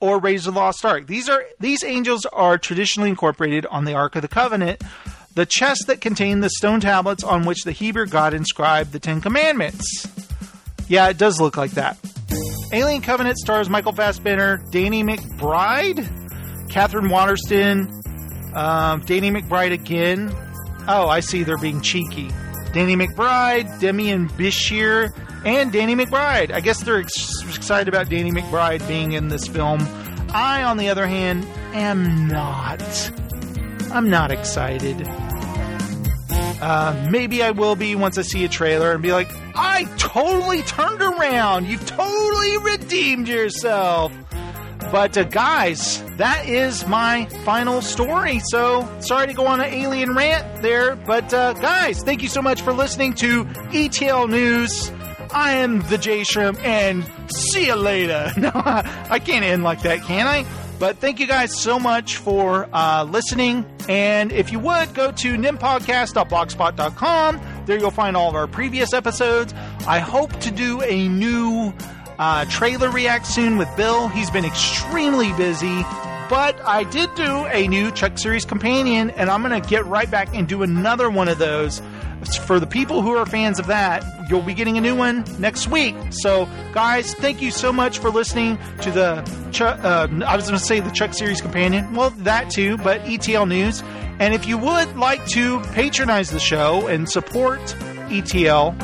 [0.00, 1.06] or raise the Lost Ark.
[1.06, 4.82] These are these angels are traditionally incorporated on the Ark of the Covenant,
[5.38, 9.20] the chest that contained the stone tablets on which the Hebrew God inscribed the Ten
[9.20, 10.08] Commandments.
[10.88, 11.96] Yeah, it does look like that.
[12.72, 17.88] Alien Covenant stars Michael Fassbender, Danny McBride, Katherine Waterston,
[18.52, 20.34] um, Danny McBride again.
[20.88, 22.30] Oh, I see they're being cheeky.
[22.72, 25.12] Danny McBride, Demian Bichir,
[25.46, 26.50] and Danny McBride.
[26.50, 29.86] I guess they're ex- excited about Danny McBride being in this film.
[30.30, 32.82] I, on the other hand, am not.
[33.92, 35.06] I'm not excited.
[36.60, 40.62] Uh, maybe I will be once I see a trailer and be like, I totally
[40.62, 41.66] turned around.
[41.66, 44.12] You've totally redeemed yourself.
[44.90, 48.40] But uh, guys, that is my final story.
[48.50, 52.40] So sorry to go on an alien rant there, but uh, guys, thank you so
[52.40, 54.90] much for listening to ETL News.
[55.32, 58.32] I am the J Shrimp, and see you later.
[58.38, 60.46] No, I can't end like that, can I?
[60.78, 63.66] But thank you guys so much for uh, listening.
[63.88, 67.40] And if you would, go to nimpodcast.blogspot.com.
[67.66, 69.52] There you'll find all of our previous episodes.
[69.86, 71.72] I hope to do a new
[72.18, 74.08] uh, trailer react soon with Bill.
[74.08, 75.84] He's been extremely busy.
[76.28, 80.10] But I did do a new Chuck Series companion, and I'm going to get right
[80.10, 81.80] back and do another one of those
[82.46, 85.68] for the people who are fans of that, you'll be getting a new one next
[85.68, 85.94] week.
[86.10, 89.48] So, guys, thank you so much for listening to the.
[89.52, 91.94] Chuck, uh, I was going to say the Chuck Series Companion.
[91.94, 93.82] Well, that too, but ETL News.
[94.20, 97.60] And if you would like to patronize the show and support
[98.10, 98.76] ETL,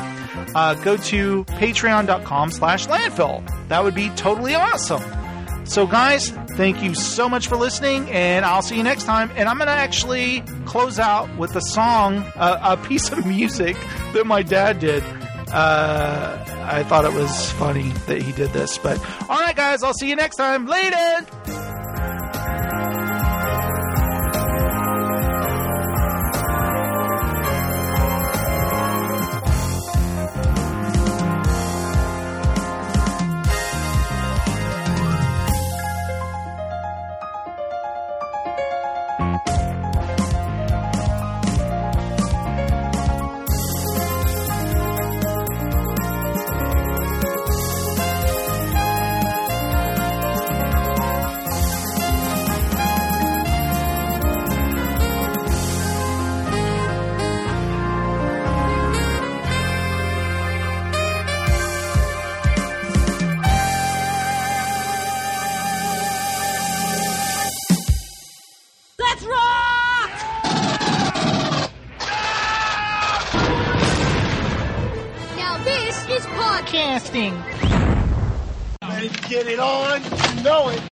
[0.55, 3.67] uh, go to patreon.com slash landfill.
[3.67, 5.03] That would be totally awesome.
[5.65, 9.31] So, guys, thank you so much for listening, and I'll see you next time.
[9.35, 13.77] And I'm going to actually close out with a song, uh, a piece of music
[14.13, 15.03] that my dad did.
[15.51, 18.77] Uh, I thought it was funny that he did this.
[18.77, 18.99] But,
[19.29, 20.65] all right, guys, I'll see you next time.
[20.65, 21.74] Later!